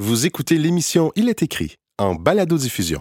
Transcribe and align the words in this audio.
Vous 0.00 0.26
écoutez 0.26 0.58
l'émission 0.58 1.10
Il 1.16 1.28
est 1.28 1.42
écrit 1.42 1.74
en 1.98 2.14
balado-diffusion. 2.14 3.00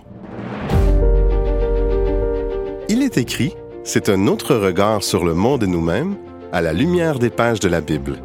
Il 2.89 3.03
est 3.03 3.19
écrit, 3.19 3.53
c'est 3.83 4.09
un 4.09 4.25
autre 4.25 4.55
regard 4.55 5.03
sur 5.03 5.23
le 5.23 5.35
monde 5.35 5.61
et 5.61 5.67
nous-mêmes 5.67 6.17
à 6.51 6.63
la 6.63 6.73
lumière 6.73 7.19
des 7.19 7.29
pages 7.29 7.59
de 7.59 7.67
la 7.67 7.81
Bible. 7.81 8.17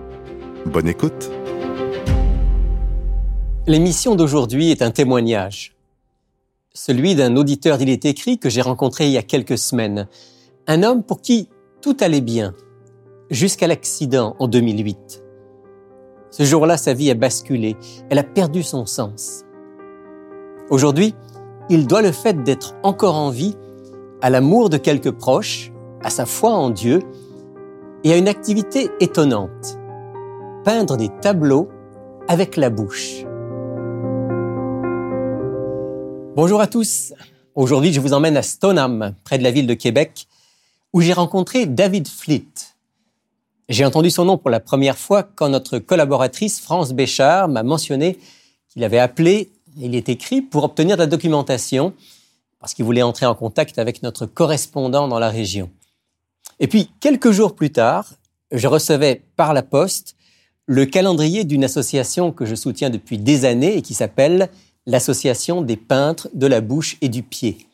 Bonne 0.64 0.88
écoute. 0.88 1.30
L'émission 3.66 4.14
d'aujourd'hui 4.14 4.70
est 4.70 4.80
un 4.80 4.90
témoignage. 4.90 5.76
Celui 6.72 7.14
d'un 7.14 7.36
auditeur 7.36 7.76
d'Il 7.76 7.90
est 7.90 8.06
écrit 8.06 8.38
que 8.38 8.48
j'ai 8.48 8.62
rencontré 8.62 9.04
il 9.04 9.12
y 9.12 9.18
a 9.18 9.22
quelques 9.22 9.58
semaines. 9.58 10.08
Un 10.66 10.82
homme 10.82 11.02
pour 11.02 11.20
qui 11.20 11.50
tout 11.82 11.98
allait 12.00 12.22
bien, 12.22 12.54
jusqu'à 13.28 13.66
l'accident 13.66 14.34
en 14.38 14.48
2008. 14.48 15.21
Ce 16.32 16.44
jour-là, 16.44 16.78
sa 16.78 16.94
vie 16.94 17.10
a 17.10 17.14
basculé, 17.14 17.76
elle 18.08 18.18
a 18.18 18.22
perdu 18.22 18.62
son 18.62 18.86
sens. 18.86 19.44
Aujourd'hui, 20.70 21.14
il 21.68 21.86
doit 21.86 22.00
le 22.00 22.10
fait 22.10 22.42
d'être 22.42 22.74
encore 22.82 23.16
en 23.16 23.28
vie 23.28 23.54
à 24.22 24.30
l'amour 24.30 24.70
de 24.70 24.78
quelques 24.78 25.10
proches, 25.10 25.70
à 26.02 26.08
sa 26.08 26.24
foi 26.24 26.52
en 26.52 26.70
Dieu 26.70 27.00
et 28.02 28.14
à 28.14 28.16
une 28.16 28.28
activité 28.28 28.88
étonnante, 28.98 29.78
peindre 30.64 30.96
des 30.96 31.10
tableaux 31.20 31.68
avec 32.28 32.56
la 32.56 32.70
bouche. 32.70 33.26
Bonjour 36.34 36.62
à 36.62 36.66
tous. 36.66 37.12
Aujourd'hui, 37.54 37.92
je 37.92 38.00
vous 38.00 38.14
emmène 38.14 38.38
à 38.38 38.42
Stoneham, 38.42 39.14
près 39.24 39.36
de 39.36 39.42
la 39.42 39.50
ville 39.50 39.66
de 39.66 39.74
Québec, 39.74 40.26
où 40.94 41.02
j'ai 41.02 41.12
rencontré 41.12 41.66
David 41.66 42.08
Fleet. 42.08 42.51
J'ai 43.72 43.86
entendu 43.86 44.10
son 44.10 44.26
nom 44.26 44.36
pour 44.36 44.50
la 44.50 44.60
première 44.60 44.98
fois 44.98 45.22
quand 45.22 45.48
notre 45.48 45.78
collaboratrice 45.78 46.60
France 46.60 46.92
Béchard 46.92 47.48
m'a 47.48 47.62
mentionné 47.62 48.18
qu'il 48.68 48.84
avait 48.84 48.98
appelé, 48.98 49.50
il 49.78 49.94
est 49.94 50.10
écrit, 50.10 50.42
pour 50.42 50.64
obtenir 50.64 50.98
de 50.98 51.00
la 51.00 51.06
documentation, 51.06 51.94
parce 52.60 52.74
qu'il 52.74 52.84
voulait 52.84 53.00
entrer 53.00 53.24
en 53.24 53.34
contact 53.34 53.78
avec 53.78 54.02
notre 54.02 54.26
correspondant 54.26 55.08
dans 55.08 55.18
la 55.18 55.30
région. 55.30 55.70
Et 56.60 56.66
puis, 56.66 56.90
quelques 57.00 57.30
jours 57.30 57.54
plus 57.54 57.72
tard, 57.72 58.12
je 58.50 58.68
recevais 58.68 59.22
par 59.36 59.54
la 59.54 59.62
poste 59.62 60.16
le 60.66 60.84
calendrier 60.84 61.44
d'une 61.44 61.64
association 61.64 62.30
que 62.30 62.44
je 62.44 62.54
soutiens 62.54 62.90
depuis 62.90 63.16
des 63.16 63.46
années 63.46 63.78
et 63.78 63.80
qui 63.80 63.94
s'appelle 63.94 64.50
l'Association 64.84 65.62
des 65.62 65.78
peintres 65.78 66.28
de 66.34 66.46
la 66.46 66.60
bouche 66.60 66.98
et 67.00 67.08
du 67.08 67.22
pied. 67.22 67.66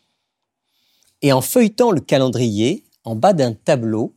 Et 1.23 1.33
en 1.33 1.41
feuilletant 1.41 1.91
le 1.91 2.01
calendrier, 2.01 2.85
en 3.03 3.17
bas 3.17 3.33
d'un 3.33 3.53
tableau, 3.53 4.15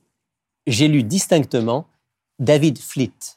j'ai 0.67 0.87
lu 0.87 1.03
distinctement 1.03 1.87
David 2.39 2.79
Fleet. 2.79 3.35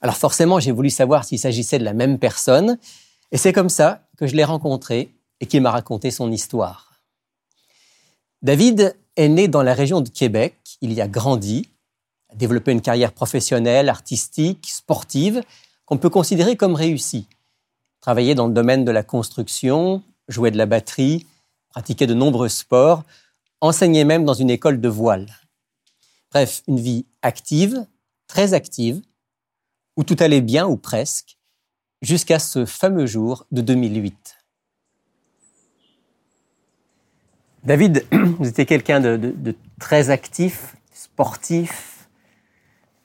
Alors 0.00 0.16
forcément, 0.16 0.58
j'ai 0.60 0.72
voulu 0.72 0.90
savoir 0.90 1.24
s'il 1.24 1.38
s'agissait 1.38 1.78
de 1.78 1.84
la 1.84 1.92
même 1.92 2.18
personne, 2.18 2.78
et 3.30 3.38
c'est 3.38 3.52
comme 3.52 3.68
ça 3.68 4.06
que 4.16 4.26
je 4.26 4.34
l'ai 4.34 4.44
rencontré 4.44 5.14
et 5.40 5.46
qu'il 5.46 5.62
m'a 5.62 5.70
raconté 5.70 6.10
son 6.10 6.30
histoire. 6.30 6.92
David 8.42 8.96
est 9.16 9.28
né 9.28 9.46
dans 9.46 9.62
la 9.62 9.74
région 9.74 10.00
de 10.00 10.08
Québec, 10.08 10.56
il 10.80 10.92
y 10.92 11.00
a 11.00 11.06
grandi, 11.06 11.68
a 12.30 12.34
développé 12.34 12.72
une 12.72 12.80
carrière 12.80 13.12
professionnelle, 13.12 13.88
artistique, 13.88 14.68
sportive, 14.68 15.42
qu'on 15.84 15.98
peut 15.98 16.10
considérer 16.10 16.56
comme 16.56 16.74
réussie. 16.74 17.28
Travaillait 18.00 18.34
dans 18.34 18.48
le 18.48 18.52
domaine 18.52 18.84
de 18.84 18.90
la 18.90 19.04
construction, 19.04 20.02
jouait 20.26 20.50
de 20.50 20.58
la 20.58 20.66
batterie, 20.66 21.26
pratiquait 21.68 22.06
de 22.06 22.14
nombreux 22.14 22.48
sports, 22.48 23.04
enseignait 23.62 24.04
même 24.04 24.24
dans 24.24 24.34
une 24.34 24.50
école 24.50 24.80
de 24.80 24.88
voile. 24.88 25.26
Bref, 26.32 26.62
une 26.66 26.80
vie 26.80 27.06
active, 27.22 27.86
très 28.26 28.54
active, 28.54 29.00
où 29.96 30.04
tout 30.04 30.16
allait 30.18 30.40
bien 30.40 30.66
ou 30.66 30.76
presque, 30.76 31.38
jusqu'à 32.02 32.38
ce 32.38 32.66
fameux 32.66 33.06
jour 33.06 33.46
de 33.52 33.62
2008. 33.62 34.36
David, 37.62 38.04
vous 38.38 38.48
étiez 38.48 38.66
quelqu'un 38.66 39.00
de, 39.00 39.54
très 39.78 40.10
actif, 40.10 40.74
sportif, 40.92 42.08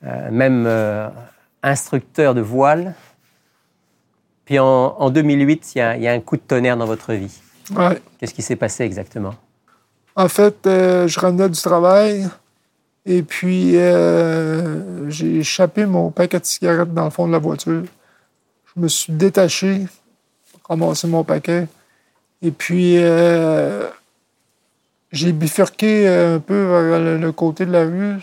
euh, 0.02 0.30
même 0.32 0.64
euh, 0.66 1.08
instructeur 1.62 2.34
de 2.34 2.40
voile. 2.40 2.94
Puis 4.44 4.58
en, 4.58 5.10
2008, 5.10 5.74
il 5.74 5.78
y, 5.78 6.08
a, 6.08 6.12
un 6.12 6.20
coup 6.20 6.36
de 6.36 6.42
tonnerre 6.42 6.78
dans 6.78 6.86
votre 6.86 7.12
vie. 7.12 7.38
Ouais. 7.70 8.00
Qu'est-ce 8.18 8.32
qui 8.32 8.42
s'est 8.42 8.56
passé 8.56 8.82
exactement? 8.82 9.34
En 10.18 10.26
fait, 10.26 10.66
euh, 10.66 11.06
je 11.06 11.20
revenais 11.20 11.48
du 11.48 11.60
travail 11.62 12.28
et 13.06 13.22
puis 13.22 13.76
euh, 13.76 15.08
j'ai 15.08 15.36
échappé 15.36 15.86
mon 15.86 16.10
paquet 16.10 16.40
de 16.40 16.44
cigarettes 16.44 16.92
dans 16.92 17.04
le 17.04 17.10
fond 17.10 17.28
de 17.28 17.32
la 17.32 17.38
voiture. 17.38 17.84
Je 18.64 18.80
me 18.80 18.88
suis 18.88 19.12
détaché, 19.12 19.86
ramassé 20.68 21.06
mon 21.06 21.22
paquet 21.22 21.68
et 22.42 22.50
puis 22.50 22.96
euh, 22.96 23.88
j'ai 25.12 25.30
bifurqué 25.30 26.08
un 26.08 26.40
peu 26.40 26.64
vers 26.64 27.18
le, 27.20 27.30
côté 27.30 27.64
de 27.64 27.70
la 27.70 27.84
rue. 27.84 28.16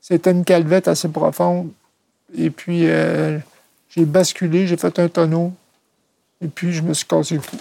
C'était 0.00 0.30
une 0.30 0.44
calvette 0.44 0.86
assez 0.86 1.08
profonde. 1.08 1.72
Et 2.32 2.50
puis 2.50 2.86
j'ai 3.88 4.04
basculé, 4.04 4.68
j'ai 4.68 4.76
fait 4.76 4.96
un 5.00 5.08
tonneau 5.08 5.52
et 6.40 6.46
puis 6.46 6.72
je 6.72 6.82
me 6.82 6.94
suis 6.94 7.06
cassé 7.06 7.34
le 7.34 7.40
cou. 7.40 7.56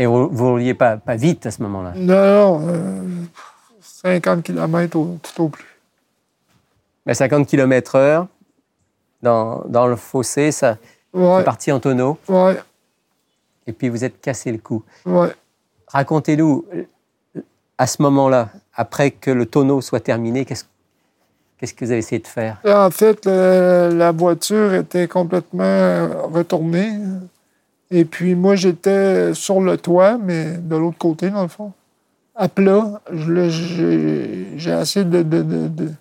Et 0.00 0.06
vous 0.06 0.30
ne 0.30 0.50
rouliez 0.50 0.72
pas, 0.72 0.96
pas 0.96 1.16
vite 1.16 1.44
à 1.44 1.50
ce 1.50 1.60
moment-là? 1.62 1.92
Non, 1.94 2.66
50 3.82 4.42
km 4.42 4.96
au, 4.96 5.18
tout 5.22 5.42
au 5.42 5.48
plus. 5.50 5.78
Mais 7.04 7.12
50 7.12 7.46
km 7.46 7.96
heure, 7.96 8.26
dans, 9.20 9.62
dans 9.68 9.86
le 9.86 9.96
fossé, 9.96 10.52
ça 10.52 10.78
ouais. 11.12 11.42
est 11.42 11.44
parti 11.44 11.70
en 11.70 11.80
tonneau. 11.80 12.16
Ouais. 12.28 12.56
Et 13.66 13.74
puis 13.74 13.90
vous 13.90 14.02
êtes 14.02 14.22
cassé 14.22 14.50
le 14.50 14.56
cou. 14.56 14.82
Ouais. 15.04 15.34
Racontez-nous, 15.88 16.64
à 17.76 17.86
ce 17.86 18.00
moment-là, 18.00 18.48
après 18.74 19.10
que 19.10 19.30
le 19.30 19.44
tonneau 19.44 19.82
soit 19.82 20.00
terminé, 20.00 20.46
qu'est-ce 20.46 20.64
Qu'est-ce 21.58 21.74
que 21.74 21.84
vous 21.84 21.90
avez 21.90 21.98
essayé 21.98 22.22
de 22.22 22.26
faire? 22.26 22.56
En 22.64 22.90
fait, 22.90 23.26
la 23.26 24.12
voiture 24.12 24.72
était 24.72 25.06
complètement 25.06 26.08
retournée. 26.32 26.92
Et 27.90 28.04
puis 28.04 28.34
moi, 28.34 28.54
j'étais 28.54 29.34
sur 29.34 29.60
le 29.60 29.76
toit, 29.76 30.18
mais 30.18 30.56
de 30.56 30.76
l'autre 30.76 30.98
côté, 30.98 31.30
dans 31.30 31.42
le 31.42 31.48
fond. 31.48 31.72
À 32.36 32.48
plat, 32.48 33.00
j'ai 33.12 34.70
essayé 34.70 35.04
de, 35.04 35.92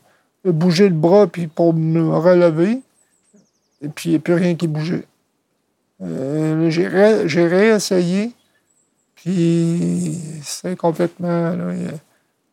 bouger 0.46 0.90
le 0.90 0.96
bras 0.96 1.28
puis 1.28 1.48
pour 1.48 1.74
me 1.74 2.16
relever. 2.16 2.82
Et 3.82 3.90
puis, 3.90 4.10
il 4.10 4.12
n'y 4.14 4.18
a 4.18 4.20
plus 4.20 4.36
rien 4.36 4.56
qui 4.56 4.68
bougeait. 4.68 5.06
Euh, 6.02 6.70
j'ai 6.70 7.48
réessayé. 7.48 8.32
Puis, 9.16 10.18
c'était 10.44 10.76
complètement... 10.76 11.56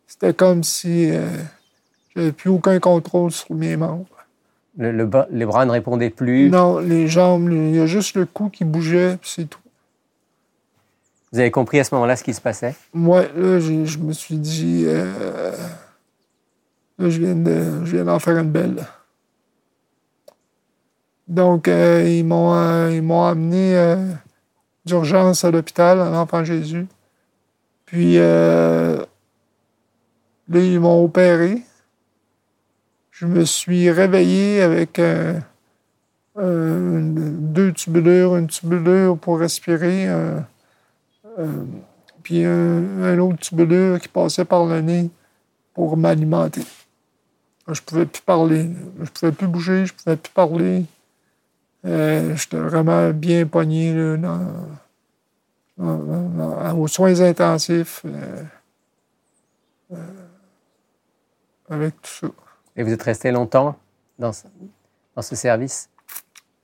C'était 0.07 0.33
comme 0.33 0.65
si 0.65 1.11
euh, 1.11 1.29
j'avais 2.15 2.33
plus 2.33 2.49
aucun 2.49 2.81
contrôle 2.81 3.31
sur 3.31 3.55
mes 3.55 3.77
membres. 3.77 4.07
Le, 4.79 5.09
les 5.31 5.47
bras 5.47 5.65
ne 5.65 5.71
répondaient 5.71 6.11
plus? 6.11 6.51
Non, 6.51 6.79
les 6.79 7.09
jambes, 7.09 7.51
il 7.51 7.75
y 7.75 7.81
a 7.81 7.87
juste 7.87 8.15
le 8.15 8.27
cou 8.27 8.51
qui 8.51 8.65
bougeait, 8.65 9.19
c'est 9.23 9.49
tout. 9.49 9.61
Vous 11.33 11.41
avez 11.41 11.51
compris 11.51 11.81
à 11.81 11.85
ce 11.85 11.95
moment-là 11.95 12.17
ce 12.17 12.25
qui 12.25 12.35
se 12.35 12.41
passait? 12.41 12.75
Moi, 12.95 13.23
là, 13.37 13.59
je 13.59 13.99
me 13.99 14.13
suis 14.13 14.37
dit, 14.37 14.85
euh, 14.87 15.53
là, 16.99 17.11
je 17.11 17.21
viens, 17.21 18.05
d'en 18.05 18.19
faire 18.19 18.39
une 18.39 18.51
belle. 18.51 18.87
Donc, 21.27 21.69
euh, 21.69 22.05
ils 22.07 22.25
m'ont 22.25 22.55
euh, 22.55 22.93
ils 22.93 23.03
m'ont 23.03 23.25
amené 23.25 23.97
d'urgence 24.85 25.45
à 25.45 25.51
l'hôpital, 25.51 26.01
à 26.01 26.11
l'Enfant 26.11 26.45
Jésus. 26.45 26.87
Puis, 27.87 28.17
là, 28.17 29.07
ils 30.49 30.81
m'ont 30.81 31.05
opéré 31.05 31.63
je 33.19 33.25
me 33.25 33.45
suis 33.47 33.91
réveillé 33.91 34.61
avec 34.61 34.99
euh, 34.99 35.41
deux 36.37 37.73
tubulures, 37.73 38.37
une 38.37 38.47
tubulure 38.47 39.17
pour 39.17 39.39
respirer, 39.39 40.07
euh, 40.07 40.39
euh, 41.39 41.65
puis 42.23 42.45
un, 42.45 43.19
autre 43.19 43.39
tubulure 43.39 43.99
qui 44.01 44.09
passait 44.09 44.45
par 44.45 44.67
le 44.67 44.83
nez 44.83 45.11
pour 45.73 45.97
m'alimenter. 45.97 46.61
Je 47.69 47.81
pouvais 47.81 48.05
plus 48.05 48.21
parler, 48.21 48.71
je 49.03 49.11
pouvais 49.11 49.33
plus 49.33 49.49
bouger, 49.49 49.87
je 49.87 49.95
pouvais 49.95 50.17
plus 50.17 50.33
parler. 50.33 50.85
J'étais 51.85 52.59
vraiment 52.59 53.11
bien 53.11 53.47
pogné 53.47 53.95
aux 55.79 56.89
soins 56.89 57.21
intensifs 57.21 58.05
avec 61.71 62.03
tout 62.03 62.11
ça. 62.11 62.46
Et 62.77 62.83
vous 62.83 62.93
êtes 62.93 63.03
resté 63.03 63.31
longtemps 63.31 63.77
dans 64.19 64.33
ce, 64.33 64.45
dans 65.15 65.23
ce 65.23 65.35
service? 65.35 65.89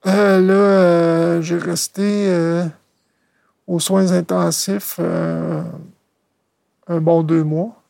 Euh, 0.07 0.41
là, 0.41 0.53
euh, 0.53 1.43
j'ai 1.43 1.57
resté 1.57 2.27
euh, 2.29 2.67
aux 3.67 3.79
soins 3.79 4.13
intensifs 4.13 4.99
un 6.89 7.01
bon 7.01 7.23
deux 7.23 7.45
mois. 7.45 7.81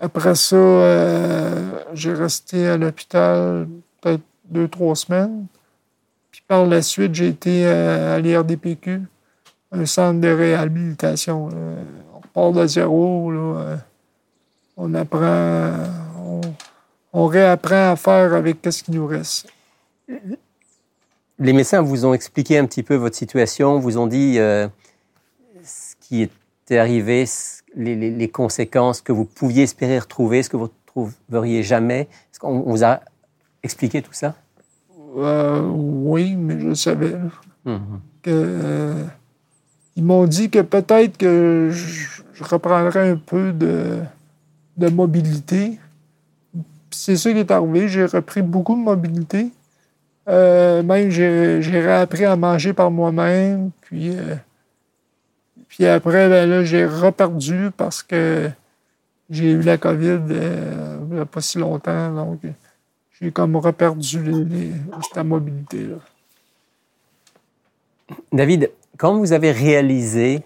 Après 0.00 0.34
ça, 0.34 0.56
j'ai 1.92 2.12
resté 2.12 2.68
à 2.68 2.76
l'hôpital 2.76 3.66
peut-être 4.00 4.22
deux, 4.44 4.68
trois 4.68 4.94
semaines. 4.94 5.46
Puis 6.30 6.42
par 6.46 6.66
la 6.66 6.82
suite, 6.82 7.14
j'ai 7.14 7.28
été 7.28 7.66
à 7.66 8.18
l'IRDPQ, 8.18 9.02
un 9.72 9.86
centre 9.86 10.20
de 10.20 10.28
réhabilitation. 10.28 11.48
On 12.14 12.20
part 12.32 12.52
de 12.52 12.66
zéro. 12.66 13.32
Là. 13.32 13.78
On 14.76 14.94
apprend, 14.94 15.72
on, 17.12 17.26
réapprend 17.26 17.92
à 17.92 17.96
faire 17.96 18.34
avec 18.34 18.58
ce 18.70 18.82
qui 18.82 18.92
nous 18.92 19.06
reste. 19.06 19.48
Les 21.38 21.52
médecins 21.52 21.82
vous 21.82 22.04
ont 22.04 22.14
expliqué 22.14 22.58
un 22.58 22.66
petit 22.66 22.82
peu 22.82 22.94
votre 22.94 23.16
situation, 23.16 23.78
vous 23.78 23.98
ont 23.98 24.06
dit 24.06 24.38
euh, 24.38 24.66
ce 25.62 25.94
qui 26.00 26.22
était 26.22 26.78
arrivé, 26.78 27.24
les, 27.76 28.28
conséquences 28.28 29.00
que 29.00 29.12
vous 29.12 29.24
pouviez 29.24 29.62
espérer 29.62 29.98
retrouver, 29.98 30.42
ce 30.42 30.50
que 30.50 30.56
vous 30.56 30.64
ne 30.64 30.70
trouveriez 30.86 31.62
jamais. 31.62 32.08
Est-ce 32.32 32.40
qu'on 32.40 32.60
vous 32.60 32.84
a 32.84 33.00
expliqué 33.62 34.02
tout 34.02 34.12
ça? 34.12 34.34
Euh, 35.16 35.62
oui, 35.62 36.34
mais 36.34 36.58
je 36.60 36.74
savais 36.74 37.14
mhm. 37.64 38.00
que. 38.22 38.30
Euh, 38.30 39.04
ils 39.98 40.04
m'ont 40.04 40.26
dit 40.26 40.48
que 40.48 40.60
peut-être 40.60 41.18
que 41.18 41.70
je, 41.72 42.44
reprendrais 42.44 43.10
un 43.10 43.16
peu 43.16 43.52
de, 43.52 43.98
de 44.76 44.88
mobilité. 44.90 45.80
C'est 46.90 47.16
ça 47.16 47.32
qui 47.32 47.38
est 47.38 47.50
arrivé. 47.50 47.88
J'ai 47.88 48.04
repris 48.04 48.42
beaucoup 48.42 48.74
de 48.74 48.80
mobilité. 48.80 49.50
Euh, 50.28 50.82
même, 50.82 51.10
j'ai 51.10 51.80
réappris 51.80 52.24
à 52.24 52.36
manger 52.36 52.72
par 52.72 52.90
moi-même. 52.90 53.70
Puis, 53.80 54.16
puis 55.68 55.86
après, 55.86 56.28
ben 56.28 56.48
là, 56.48 56.64
j'ai 56.64 56.84
reperdu 56.84 57.70
parce 57.76 58.02
que 58.02 58.50
j'ai 59.30 59.52
eu 59.52 59.62
la 59.62 59.78
COVID 59.78 60.20
il 61.10 61.14
n'y 61.16 61.20
a 61.20 61.26
pas 61.26 61.40
si 61.40 61.58
longtemps. 61.58 62.12
Donc, 62.12 62.40
j'ai 63.20 63.30
comme 63.30 63.56
reperdu 63.56 64.22
les, 64.22 64.72
cette 65.02 65.24
mobilité-là. 65.24 65.96
David, 68.32 68.70
quand 68.96 69.18
vous 69.18 69.32
avez 69.32 69.52
réalisé 69.52 70.42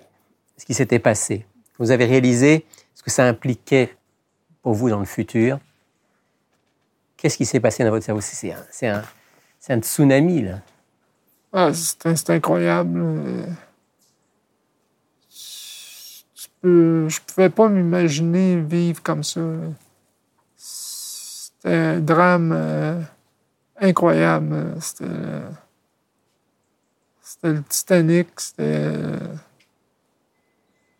ce 0.56 0.64
qui 0.64 0.74
s'était 0.74 0.98
passé, 0.98 1.46
vous 1.78 1.90
avez 1.90 2.04
réalisé 2.04 2.64
ce 2.94 3.02
que 3.02 3.10
ça 3.10 3.26
impliquait 3.26 3.94
pour 4.62 4.74
vous 4.74 4.90
dans 4.90 5.00
le 5.00 5.04
futur, 5.04 5.58
qu'est-ce 7.22 7.36
qui 7.36 7.46
s'est 7.46 7.60
passé 7.60 7.84
dans 7.84 7.90
votre 7.90 8.04
cerveau? 8.04 8.20
C'est 8.20 8.88
un, 8.88 9.04
un, 9.68 9.80
tsunami, 9.80 10.42
là. 10.42 10.58
Ah, 11.52 11.70
c'est 11.72 12.30
incroyable. 12.30 13.00
Je 16.64 16.68
ne 16.68 17.08
pouvais 17.26 17.48
pas 17.48 17.68
m'imaginer 17.68 18.60
vivre 18.60 19.00
comme 19.04 19.22
ça. 19.22 19.40
C'était 20.56 21.74
un 21.74 22.00
drame 22.00 22.52
euh, 22.52 23.00
incroyable. 23.80 24.74
C'était, 24.80 25.04
le 27.44 27.62
Titanic. 27.62 28.28
C'était. 28.38 28.94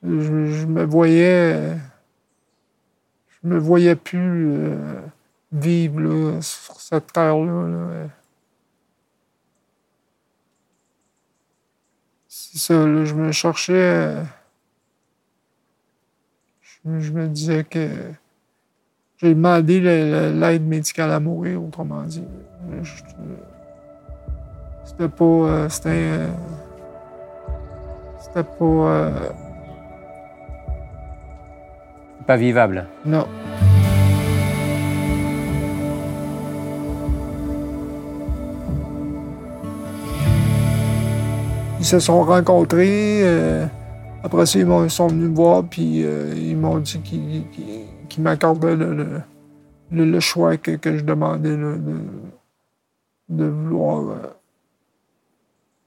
Je, 0.05 0.67
me 0.67 0.85
voyais. 0.85 1.77
Je 3.43 3.49
me 3.49 3.59
voyais 3.59 3.97
plus 3.97 4.77
euh, 5.55 5.59
vivre 5.61 6.41
sur 6.43 6.81
cette 6.81 7.13
terre-là. 7.13 8.09
C'est 12.29 12.59
ça, 12.59 12.75
je 13.05 13.15
me 13.15 13.33
cherchais. 13.33 14.17
je 16.85 17.11
me 17.13 17.29
disais 17.29 17.65
que 17.65 17.89
j'ai 19.19 19.35
demandé 19.35 19.81
l'aide 19.81 20.67
médicale 20.67 21.13
à 21.13 21.21
mourir, 21.21 21.63
autrement 21.63 22.03
dit. 22.03 22.25
C'était 24.85 25.09
pas. 25.09 25.25
Euh, 25.25 25.69
c'était. 25.69 25.89
Euh, 25.91 26.27
c'était 28.21 28.43
pas. 28.43 28.65
Euh, 28.65 29.11
pas 32.27 32.37
vivable. 32.37 32.87
Non. 33.05 33.27
Ils 41.83 41.87
se 41.87 41.99
sont 41.99 42.23
rencontrés. 42.23 43.25
après 44.23 44.47
ça, 44.47 44.59
ils, 44.59 44.91
sont 44.91 45.09
venus 45.09 45.31
me 45.31 45.35
voir, 45.35 45.65
puis 45.65 46.05
ils 46.37 46.57
m'ont 46.57 46.79
dit 46.79 47.01
qu'ils 47.01 47.45
qui 48.13 48.21
m'accordait 48.21 48.77
le, 48.77 49.23
le, 49.91 50.21
choix 50.21 50.59
que, 50.59 50.73
que, 50.73 50.99
je 50.99 51.03
demandais 51.03 51.57
de, 51.57 51.81
de, 53.31 53.45
vouloir 53.47 54.11
euh, 54.11 54.37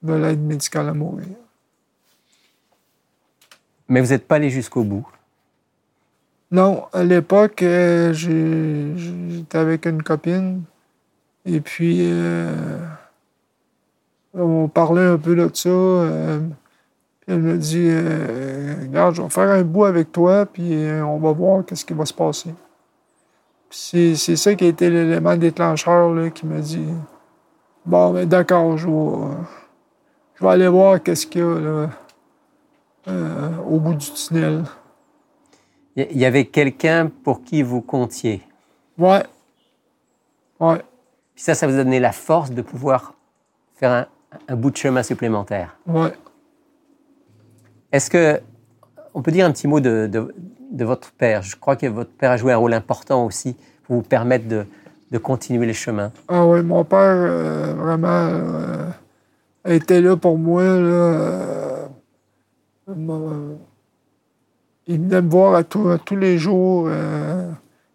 de 0.01 0.13
l'aide 0.13 0.41
médicale 0.41 0.89
à 0.89 0.93
mourir. 0.95 1.27
Mais 3.87 4.01
vous 4.01 4.09
n'êtes 4.09 4.27
pas 4.27 4.37
allé 4.37 4.49
jusqu'au 4.49 4.83
bout? 4.83 5.07
Non, 6.49 6.85
à 6.93 7.03
l'époque, 7.03 7.61
euh, 7.61 8.11
j'étais 8.13 9.59
avec 9.59 9.85
une 9.85 10.01
copine 10.01 10.63
et 11.45 11.61
puis 11.61 11.99
euh, 12.01 12.79
on 14.35 14.67
parlait 14.67 15.05
un 15.05 15.17
peu 15.17 15.35
de 15.35 15.49
ça. 15.53 15.69
Elle 17.27 17.39
me 17.39 17.57
dit 17.57 17.87
euh, 17.89 18.75
Regarde, 18.81 19.15
je 19.15 19.21
vais 19.21 19.29
faire 19.29 19.49
un 19.49 19.63
bout 19.63 19.85
avec 19.85 20.11
toi, 20.11 20.45
puis 20.45 20.73
euh, 20.73 21.03
on 21.03 21.17
va 21.17 21.31
voir 21.31 21.65
qu'est-ce 21.65 21.83
qui 21.83 21.93
va 21.93 22.05
se 22.05 22.13
passer. 22.13 22.53
C'est 23.69 24.15
ça 24.15 24.53
qui 24.55 24.63
a 24.63 24.67
été 24.67 24.89
l'élément 24.89 25.35
déclencheur 25.35 26.13
là, 26.13 26.29
qui 26.29 26.45
m'a 26.45 26.59
dit 26.59 26.85
Bon, 27.85 28.13
mais 28.13 28.21
ben, 28.21 28.29
d'accord, 28.29 28.77
je 28.77 28.87
vais, 28.87 30.47
aller 30.47 30.67
voir 30.67 31.01
qu'est-ce 31.01 31.25
qu'il 31.25 31.41
y 31.41 31.43
a 31.43 31.89
euh, 33.07 33.57
au 33.67 33.79
bout 33.79 33.95
du 33.95 34.11
tunnel. 34.11 34.63
Il 35.95 36.17
y 36.17 36.25
avait 36.25 36.45
quelqu'un 36.45 37.09
pour 37.23 37.43
qui 37.43 37.63
vous 37.63 37.81
comptiez? 37.81 38.43
Ouais. 38.97 39.23
Ouais. 40.59 40.81
Puis 41.33 41.43
ça, 41.43 41.55
ça 41.55 41.67
vous 41.67 41.73
a 41.73 41.83
donné 41.83 41.99
la 41.99 42.11
force 42.11 42.51
de 42.51 42.61
pouvoir 42.61 43.13
faire 43.75 43.91
un, 43.91 44.07
un 44.47 44.55
bout 44.55 44.71
de 44.71 44.77
chemin 44.77 45.03
supplémentaire. 45.03 45.77
Ouais. 45.87 46.13
Est-ce 47.91 48.09
que 48.09 48.41
on 49.13 49.21
peut 49.21 49.31
dire 49.31 49.45
un 49.45 49.51
petit 49.51 49.67
mot 49.67 49.79
de, 49.79 50.09
votre 50.83 51.11
père? 51.11 51.41
Je 51.41 51.55
crois 51.55 51.75
que 51.75 51.87
votre 51.87 52.11
père 52.11 52.31
a 52.31 52.37
joué 52.37 52.51
un 52.51 52.57
rôle 52.57 52.73
important 52.73 53.25
aussi 53.25 53.55
pour 53.83 53.95
vous 53.97 54.01
permettre 54.01 54.47
de, 54.47 54.65
continuer 55.23 55.65
les 55.65 55.73
chemins. 55.73 56.11
Ah 56.27 56.45
oui, 56.45 56.61
mon 56.61 56.83
père, 56.83 56.99
euh, 56.99 57.73
vraiment, 57.73 58.27
euh, 58.27 58.89
était 59.63 60.01
là 60.01 60.17
pour 60.17 60.37
moi. 60.37 60.61
Euh, 60.61 61.85
il 64.87 64.99
venait 64.99 65.21
me 65.21 65.29
voir 65.29 65.55
à, 65.55 65.63
tous 65.63 66.15
les 66.17 66.37
jours. 66.37 66.89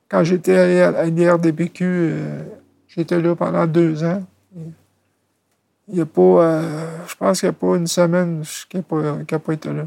quand 0.08 0.24
j'étais 0.24 0.56
allé 0.56 0.80
à 0.80 1.04
l'IRDPQ, 1.04 2.14
j'étais 2.88 3.20
là 3.20 3.36
pendant 3.36 3.66
deux 3.66 4.02
ans. 4.02 4.22
Il 5.92 5.98
y 5.98 6.00
a 6.00 6.06
pas, 6.06 6.22
euh, 6.22 7.06
je 7.06 7.16
pense 7.16 7.40
qu'il 7.40 7.48
n'y 7.48 7.54
a 7.54 7.58
pas 7.58 7.76
une 7.76 7.86
semaine 7.88 8.44
qu'il 8.68 8.78
n'a 8.78 8.84
pas, 9.24 9.38
pas, 9.38 9.52
été 9.52 9.72
là. 9.72 9.86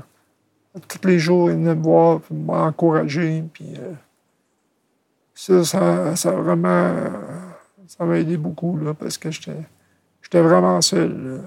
Tous 0.88 1.08
les 1.08 1.18
jours, 1.18 1.50
il 1.50 1.56
venait 1.56 1.76
me 1.76 1.84
voir, 1.84 2.20
m'encourager. 2.30 3.44
Puis, 3.54 3.74
euh, 3.78 3.94
ça, 5.34 5.64
ça, 5.64 6.16
ça, 6.18 6.32
vraiment, 6.32 6.94
ça 7.88 8.04
m'a 8.04 8.18
aidé 8.18 8.36
beaucoup, 8.36 8.78
là, 8.78 8.94
parce 8.94 9.18
que 9.18 9.32
j'étais 9.32 10.42
vraiment 10.42 10.82
seul. 10.82 11.42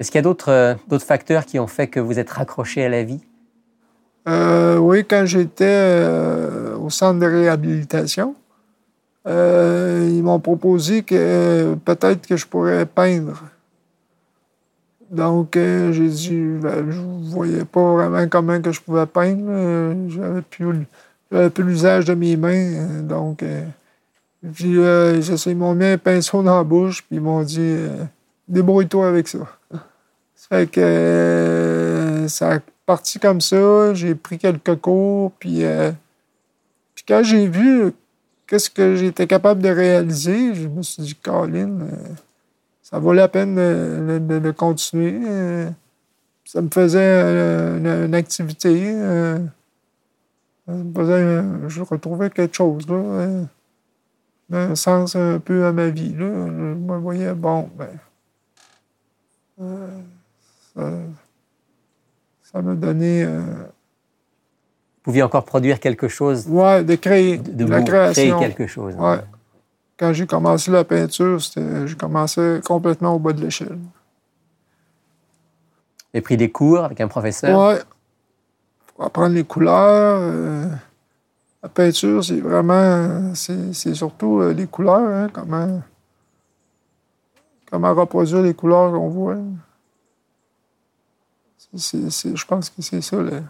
Est-ce 0.00 0.10
qu'il 0.10 0.18
y 0.18 0.20
a 0.20 0.22
d'autres 0.22 0.50
euh, 0.50 0.74
d'autres 0.88 1.06
facteurs 1.06 1.46
qui 1.46 1.60
ont 1.60 1.68
fait 1.68 1.86
que 1.86 2.00
vous 2.00 2.18
êtes 2.18 2.30
raccroché 2.30 2.84
à 2.84 2.88
la 2.88 3.04
vie? 3.04 3.22
oui, 4.26 5.04
quand 5.04 5.26
j'étais 5.26 6.06
au 6.78 6.90
centre 6.90 7.20
de 7.20 7.26
réhabilitation, 7.26 8.34
euh, 9.26 10.06
ils 10.10 10.22
m'ont 10.22 10.38
proposé 10.38 11.02
que 11.02 11.14
euh, 11.14 11.74
peut-être 11.76 12.26
que 12.26 12.36
je 12.36 12.46
pourrais 12.46 12.84
peindre. 12.84 13.42
Donc, 15.10 15.56
euh, 15.56 15.92
j'ai 15.92 16.08
dit, 16.08 16.40
ben, 16.60 16.90
je 16.90 17.00
ne 17.00 17.30
voyais 17.30 17.64
pas 17.64 17.92
vraiment 17.92 18.28
comment 18.28 18.60
que 18.60 18.72
je 18.72 18.80
pouvais 18.80 19.06
peindre. 19.06 20.10
J'avais 20.10 20.42
plus, 20.42 20.86
plus 21.30 21.64
l'usage 21.64 22.04
de 22.04 22.14
mes 22.14 22.36
mains. 22.36 23.02
donc, 23.02 23.44
puis, 24.54 24.74
ils 24.74 25.56
m'ont 25.56 25.74
mis 25.74 25.86
un 25.86 25.98
pinceau 25.98 26.42
dans 26.42 26.58
la 26.58 26.64
bouche, 26.64 27.02
puis 27.02 27.16
ils 27.16 27.22
m'ont 27.22 27.42
dit, 27.42 27.76
débrouille-toi 28.46 29.08
avec 29.08 29.28
ça. 29.28 29.38
ça 30.34 30.48
fait 30.50 30.70
que 30.70 32.26
ça 32.28 32.56
a 32.56 32.58
parti 32.84 33.18
comme 33.18 33.40
ça. 33.40 33.94
J'ai 33.94 34.14
pris 34.14 34.36
quelques 34.36 34.76
cours, 34.76 35.32
puis 35.38 35.62
quand 37.08 37.22
j'ai 37.22 37.46
vu 37.46 37.94
qu'est-ce 38.46 38.70
que 38.70 38.96
j'étais 38.96 39.26
capable 39.26 39.62
de 39.62 39.68
réaliser, 39.68 40.54
je 40.54 40.68
me 40.68 40.82
suis 40.82 41.02
dit, 41.02 41.14
Colin, 41.14 41.80
euh, 41.80 41.90
ça 42.82 42.98
vaut 42.98 43.12
la 43.12 43.28
peine 43.28 43.54
de, 43.56 44.50
continuer. 44.50 45.20
Euh, 45.26 45.70
ça 46.44 46.60
me 46.60 46.68
faisait 46.68 47.00
euh, 47.00 48.06
une, 48.06 48.14
activité. 48.14 48.94
je 50.68 51.82
retrouvais 51.82 52.30
quelque 52.30 52.54
chose. 52.54 52.86
Là, 52.88 53.46
un 54.52 54.74
sens 54.74 55.16
un 55.16 55.38
peu 55.38 55.64
à 55.64 55.72
ma 55.72 55.88
vie. 55.88 56.12
Là. 56.12 56.46
Je 56.46 56.74
me 56.74 56.98
voyais, 56.98 57.32
bon, 57.34 57.70
ben, 57.76 57.88
ça, 60.74 60.90
ça 62.42 62.58
euh, 62.58 62.66
Vous 62.66 63.83
pouviez 65.04 65.22
encore 65.22 65.44
produire 65.44 65.78
quelque 65.78 66.08
chose, 66.08 66.48
ouais, 66.48 66.82
de 66.82 66.96
créer, 66.96 67.38
de, 67.38 67.52
de 67.52 67.64
vous 67.64 67.70
la 67.70 67.82
création. 67.82 68.36
créer 68.38 68.48
quelque 68.48 68.66
chose. 68.66 68.94
Ouais. 68.96 69.20
Quand 69.96 70.12
j'ai 70.12 70.26
commencé 70.26 70.72
la 70.72 70.82
peinture, 70.82 71.38
j'ai 71.38 71.94
commencé 71.94 72.60
complètement 72.66 73.14
au 73.14 73.20
bas 73.20 73.32
de 73.32 73.42
l'échelle. 73.42 73.78
Avez 76.12 76.20
pris 76.20 76.36
des 76.36 76.50
cours 76.50 76.84
avec 76.84 77.00
un 77.00 77.08
professeur? 77.08 77.74
Ouais. 77.74 77.80
Pour 78.86 79.04
apprendre 79.04 79.34
les 79.34 79.44
couleurs. 79.44 80.18
euh, 80.20 80.68
la 81.62 81.68
peinture, 81.68 82.24
c'est 82.24 82.40
vraiment. 82.40 83.34
C'est, 83.34 83.94
surtout 83.94 84.40
euh, 84.40 84.52
les 84.52 84.66
couleurs, 84.66 84.96
hein, 84.96 85.28
comment. 85.32 85.82
Comment 87.70 87.94
reproduire 87.94 88.42
les 88.42 88.54
couleurs 88.54 88.92
qu'on 88.92 89.08
voit. 89.08 89.36
Je 91.74 92.44
pense 92.44 92.70
que 92.70 92.82
c'est 92.82 93.00
ça 93.00 93.16
là, 93.20 93.40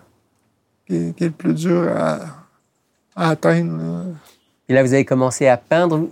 qui, 0.86 0.96
est, 0.96 1.16
qui 1.16 1.24
est 1.24 1.28
le 1.28 1.32
plus 1.32 1.54
dur 1.54 1.88
à, 1.96 2.20
à 3.16 3.30
atteindre. 3.30 3.76
là. 3.76 4.04
Et 4.68 4.74
là, 4.74 4.82
vous 4.82 4.92
avez 4.94 5.04
commencé 5.04 5.46
à 5.46 5.56
peindre. 5.56 6.08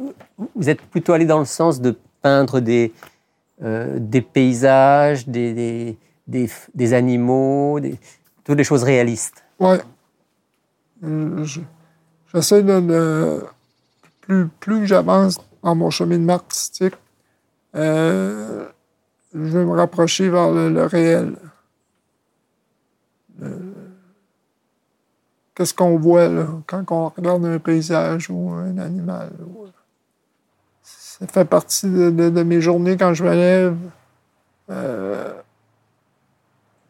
Vous- 0.54 0.68
êtes 0.68 0.80
plutôt 0.82 1.12
allé 1.12 1.24
dans 1.24 1.38
le 1.38 1.44
sens 1.46 1.80
de 1.80 1.96
peindre 2.20 2.60
des, 2.60 2.92
euh, 3.62 3.96
des 3.98 4.20
paysages, 4.20 5.26
des, 5.26 5.54
des, 5.54 5.96
des, 6.26 6.50
des 6.74 6.92
animaux, 6.94 7.80
des, 7.80 7.98
toutes 8.44 8.56
des 8.56 8.64
choses 8.64 8.82
réalistes. 8.82 9.42
Ouais. 9.58 9.80
Euh, 11.04 11.44
je- 11.44 11.60
J'essaie 12.34 12.62
de, 12.62 12.80
de- 12.80 13.44
plus, 14.22 14.48
plus 14.60 14.80
que 14.80 14.86
j'avance 14.86 15.38
dans 15.62 15.74
mon 15.74 15.90
cheminement 15.90 16.34
artistique, 16.34 16.94
euh, 17.74 18.66
je 19.34 19.38
vais 19.40 19.64
me 19.64 19.72
rapprocher 19.72 20.28
vers 20.30 20.50
le, 20.50 20.68
le 20.70 20.84
réel. 20.84 21.36
Le- 23.38 23.74
Qu'est-ce 25.54 25.74
qu'on 25.74 25.98
voit 25.98 26.28
là, 26.28 26.46
quand 26.66 26.84
on 26.90 27.08
regarde 27.08 27.44
un 27.44 27.58
paysage 27.58 28.30
ou 28.30 28.50
un 28.50 28.78
animal? 28.78 29.30
Ça 30.82 31.26
fait 31.26 31.44
partie 31.44 31.88
de, 31.88 32.42
mes 32.42 32.60
journées 32.60 32.96
quand 32.96 33.12
je 33.14 33.22
me 33.22 33.34
lève. 33.34 33.76
Euh, 34.70 35.32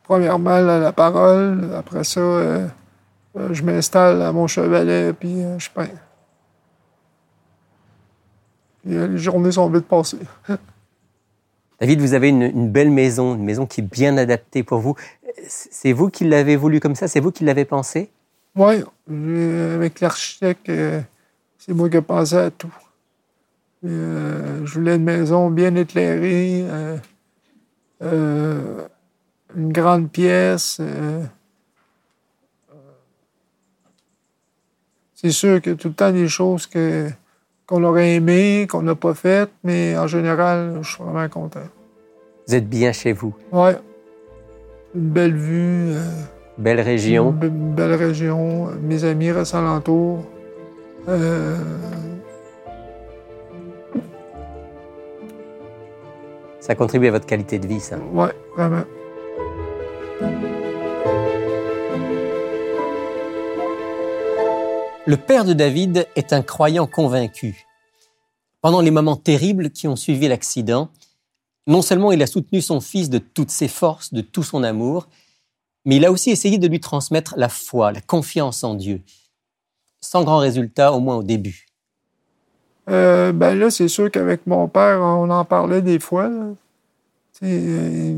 premièrement, 0.04 0.60
la, 0.60 0.78
la 0.78 0.92
parole. 0.92 1.72
Après 1.74 2.04
ça, 2.04 2.20
euh, 2.20 2.68
euh, 3.36 3.48
je 3.52 3.62
m'installe 3.62 4.22
à 4.22 4.32
mon 4.32 4.46
chevalet, 4.46 5.12
puis 5.12 5.42
euh, 5.42 5.58
je 5.58 5.70
peins. 5.70 5.88
Puis, 8.82 8.92
les 8.92 9.18
journées 9.18 9.52
sont 9.52 9.68
vite 9.70 9.86
passées. 9.86 10.18
David, 11.80 12.00
vous 12.00 12.14
avez 12.14 12.28
une 12.28 12.70
belle 12.70 12.90
maison, 12.90 13.34
une 13.34 13.44
maison 13.44 13.66
qui 13.66 13.80
est 13.80 13.84
bien 13.84 14.16
adaptée 14.16 14.62
pour 14.62 14.78
vous. 14.78 14.94
C'est 15.48 15.92
vous 15.92 16.10
qui 16.10 16.24
l'avez 16.24 16.54
voulu 16.54 16.78
comme 16.78 16.94
ça? 16.94 17.08
C'est 17.08 17.18
vous 17.18 17.32
qui 17.32 17.44
l'avez 17.44 17.64
pensé? 17.64 18.10
Oui, 18.54 18.84
avec 19.08 20.00
l'architecte, 20.00 20.68
euh, 20.68 21.00
c'est 21.58 21.72
moi 21.72 21.88
qui 21.88 21.96
ai 21.96 22.02
pensé 22.02 22.36
à 22.36 22.50
tout. 22.50 22.74
Euh, 23.84 24.64
je 24.64 24.74
voulais 24.74 24.96
une 24.96 25.04
maison 25.04 25.50
bien 25.50 25.74
éclairée, 25.74 26.64
euh, 26.68 26.96
euh, 28.02 28.86
une 29.56 29.72
grande 29.72 30.10
pièce. 30.10 30.78
euh, 30.80 31.24
c'est 35.14 35.30
sûr 35.30 35.60
qu'il 35.60 35.72
y 35.72 35.74
a 35.74 35.78
tout 35.78 35.88
le 35.88 35.94
temps 35.94 36.12
des 36.12 36.28
choses 36.28 36.66
que, 36.66 37.08
qu'on 37.66 37.82
aurait 37.84 38.16
aimées, 38.16 38.66
qu'on 38.68 38.82
n'a 38.82 38.94
pas 38.94 39.14
faites, 39.14 39.52
mais 39.64 39.96
en 39.96 40.06
général, 40.06 40.78
je 40.82 40.90
suis 40.90 41.02
vraiment 41.02 41.28
content. 41.28 41.60
Vous 42.46 42.54
êtes 42.54 42.68
bien 42.68 42.92
chez 42.92 43.12
vous. 43.12 43.34
Ouais. 43.52 43.78
Une 44.94 45.08
belle 45.10 45.36
vue. 45.36 45.94
Belle 46.58 46.80
région. 46.80 47.32
Be- 47.32 47.48
belle 47.74 47.94
région. 47.94 48.66
Mes 48.82 49.04
amis 49.04 49.30
restent 49.30 49.54
alentour. 49.54 50.24
Euh, 51.08 51.56
Ça 56.60 56.76
contribue 56.76 57.08
à 57.08 57.10
votre 57.10 57.26
qualité 57.26 57.58
de 57.58 57.66
vie, 57.66 57.80
ça. 57.80 57.96
ouais, 58.12 58.30
vraiment. 58.56 58.84
Le 65.04 65.16
père 65.16 65.44
de 65.44 65.52
David 65.52 66.06
est 66.14 66.32
un 66.32 66.42
croyant 66.42 66.86
convaincu. 66.86 67.66
Pendant 68.60 68.80
les 68.80 68.92
moments 68.92 69.16
terribles 69.16 69.70
qui 69.70 69.88
ont 69.88 69.96
suivi 69.96 70.28
l'accident, 70.28 70.88
non 71.66 71.82
seulement 71.82 72.12
il 72.12 72.22
a 72.22 72.26
soutenu 72.28 72.60
son 72.60 72.80
fils 72.80 73.10
de 73.10 73.18
toutes 73.18 73.50
ses 73.50 73.66
forces, 73.68 74.12
de 74.14 74.20
tout 74.20 74.44
son 74.44 74.62
amour, 74.62 75.08
mais 75.84 75.96
il 75.96 76.04
a 76.04 76.12
aussi 76.12 76.30
essayé 76.30 76.58
de 76.58 76.68
lui 76.68 76.80
transmettre 76.80 77.34
la 77.36 77.48
foi, 77.48 77.92
la 77.92 78.00
confiance 78.00 78.64
en 78.64 78.74
Dieu. 78.74 79.00
Sans 80.00 80.24
grand 80.24 80.38
résultat, 80.38 80.92
au 80.92 81.00
moins 81.00 81.16
au 81.16 81.22
début. 81.22 81.66
Euh, 82.90 83.32
ben 83.32 83.58
là, 83.58 83.70
c'est 83.70 83.88
sûr 83.88 84.10
qu'avec 84.10 84.46
mon 84.46 84.68
père, 84.68 85.00
on 85.00 85.30
en 85.30 85.44
parlait 85.44 85.82
des 85.82 86.00
fois. 86.00 86.30
euh, 87.42 88.12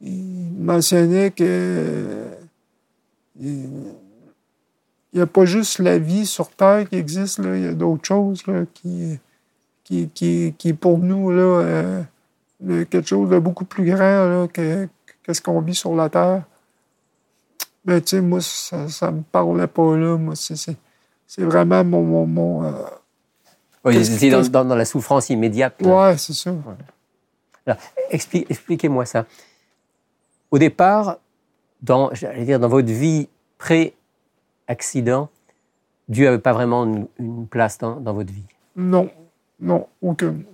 il, 0.00 0.52
mentionnait 0.58 1.30
que 1.30 2.24
il 3.40 3.68
n'y 5.14 5.20
a 5.20 5.26
pas 5.26 5.44
juste 5.44 5.78
la 5.78 5.98
vie 5.98 6.26
sur 6.26 6.48
Terre 6.50 6.88
qui 6.88 6.96
existe, 6.96 7.40
il 7.42 7.64
y 7.64 7.66
a 7.68 7.74
d'autres 7.74 8.04
choses 8.04 8.46
là, 8.46 8.64
qui, 8.72 9.18
qui, 9.84 10.08
qui, 10.08 10.54
qui, 10.56 10.72
pour 10.72 10.98
nous, 10.98 11.30
là, 11.30 11.42
euh, 11.42 12.02
quelque 12.90 13.06
chose 13.06 13.30
de 13.30 13.38
beaucoup 13.38 13.64
plus 13.64 13.84
grand 13.84 14.48
que, 14.52 14.88
que 15.24 15.32
ce 15.32 15.40
qu'on 15.40 15.60
vit 15.60 15.74
sur 15.74 15.94
la 15.96 16.08
Terre? 16.08 16.42
Mais 17.84 18.00
tu 18.00 18.10
sais, 18.16 18.20
moi, 18.20 18.40
ça 18.40 18.78
ne 19.10 19.16
me 19.18 19.22
parlait 19.22 19.66
pas 19.66 19.96
là. 19.96 20.16
Moi, 20.16 20.34
c'est- 20.36 20.76
vraiment 21.38 21.82
mon. 21.84 22.02
mon, 22.02 22.26
mon, 22.26 22.64
euh, 22.64 22.72
Oui, 23.84 23.94
Qu'est-ce- 23.94 24.16
c'est 24.18 24.30
dans, 24.30 24.38
qu'est-ce- 24.38 24.50
dans- 24.50 24.64
dans 24.64 24.76
la 24.76 24.84
souffrance 24.86 25.28
immédiate. 25.30 25.74
Ouais, 25.82 26.16
c'est 26.16 26.32
ça. 26.32 26.50
Alors, 27.66 27.78
expli- 28.10 28.46
expliquez-moi 28.48 29.04
ça. 29.04 29.26
Au 30.50 30.58
départ, 30.58 31.18
dans, 31.82 32.10
dire, 32.10 32.58
dans 32.60 32.68
votre 32.68 32.88
vie 32.90 33.28
pré-accident, 33.58 35.28
Dieu 36.08 36.26
n'avait 36.26 36.38
pas 36.38 36.52
vraiment 36.52 36.84
une, 36.84 37.06
une 37.18 37.46
place 37.46 37.76
dans, 37.78 37.96
dans 37.96 38.12
votre 38.14 38.32
vie? 38.32 38.44
Non, 38.76 39.10
non, 39.60 39.86
aucune. 40.02 40.44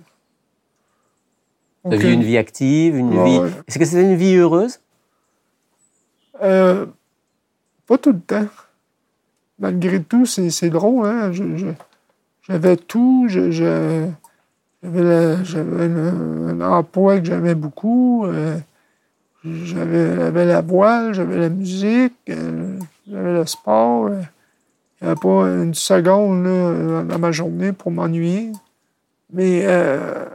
Vous 1.83 1.93
aviez 1.93 2.11
une 2.13 2.23
vie 2.23 2.37
active, 2.37 2.95
une 2.95 3.11
vie. 3.11 3.39
ouais. 3.39 3.49
Est-ce 3.67 3.79
que 3.79 3.85
c'était 3.85 4.03
une 4.03 4.15
vie 4.15 4.35
heureuse 4.35 4.79
Euh, 6.43 6.85
pas 7.87 7.97
tout 7.97 8.11
le 8.11 8.19
temps. 8.19 8.47
Malgré 9.59 10.01
tout, 10.01 10.25
c'est 10.25 10.49
c'est 10.49 10.69
drôle, 10.69 11.05
hein? 11.07 11.31
J'avais 12.47 12.75
tout, 12.77 13.27
j'avais 13.27 14.09
un, 14.83 16.61
emploi 16.61 17.19
que 17.19 17.25
j'aimais 17.25 17.53
beaucoup, 17.55 18.25
euh, 18.25 18.57
j'avais 19.45 20.15
j'avais 20.15 20.45
la 20.45 20.61
voile, 20.61 21.13
j'avais 21.13 21.37
la 21.37 21.49
musique, 21.49 22.13
euh, 22.29 22.77
j'avais 23.09 23.33
le 23.33 23.45
sport. 23.45 24.07
euh, 24.07 24.21
Il 25.01 25.05
n'y 25.05 25.11
avait 25.11 25.19
pas 25.19 25.43
une 25.63 25.73
seconde 25.75 26.43
là, 26.45 27.03
dans 27.03 27.19
ma 27.19 27.31
journée 27.31 27.71
pour 27.73 27.91
m'ennuyer. 27.91 28.51
Mais 29.33 29.61
euh, 29.65 30.25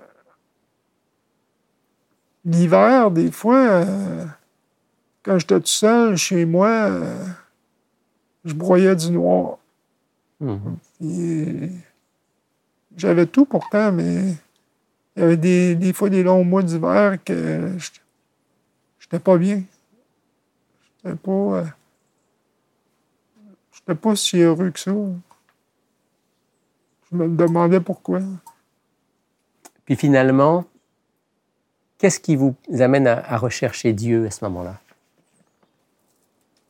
l'hiver, 2.47 3.11
des 3.11 3.31
fois, 3.31 3.59
euh, 3.59 4.25
quand 5.23 5.38
j'étais 5.38 5.61
tout 5.61 5.67
seul 5.67 6.17
chez 6.17 6.45
moi, 6.47 6.69
euh, 6.69 7.26
je 8.45 8.55
broyais 8.55 8.95
du 8.97 9.11
noir. 9.11 9.59
Mhm. 10.41 10.76
J'avais 12.97 13.26
tout 13.26 13.45
pourtant, 13.45 13.93
mais 13.93 14.35
il 15.17 15.21
y 15.21 15.23
avait 15.23 15.37
des, 15.37 15.75
des 15.75 15.93
fois 15.93 16.09
des 16.09 16.23
longs 16.23 16.45
mois 16.45 16.62
d'hiver 16.62 17.19
que 17.25 17.73
j'étais- 17.79 18.00
j'étais 19.00 19.19
pas 19.19 19.37
bien. 19.37 19.62
J'étais 21.05 21.17
pas. 21.17 21.31
euh, 21.31 21.65
j'étais 23.73 23.95
pas 23.95 24.17
si 24.17 24.38
heureux 24.41 24.71
que 24.71 24.79
ça. 24.81 24.93
Je 27.11 27.17
me 27.17 27.29
demandais 27.29 27.81
pourquoi. 27.81 28.21
Puis 29.85 29.97
finalement, 29.97 30.65
qu'est-ce 31.99 32.21
qui 32.21 32.37
vous 32.37 32.55
amène 32.79 33.07
à, 33.07 33.19
à 33.33 33.37
rechercher 33.37 33.93
Dieu 33.93 34.26
à 34.26 34.31
ce 34.31 34.45
moment-là? 34.45 34.79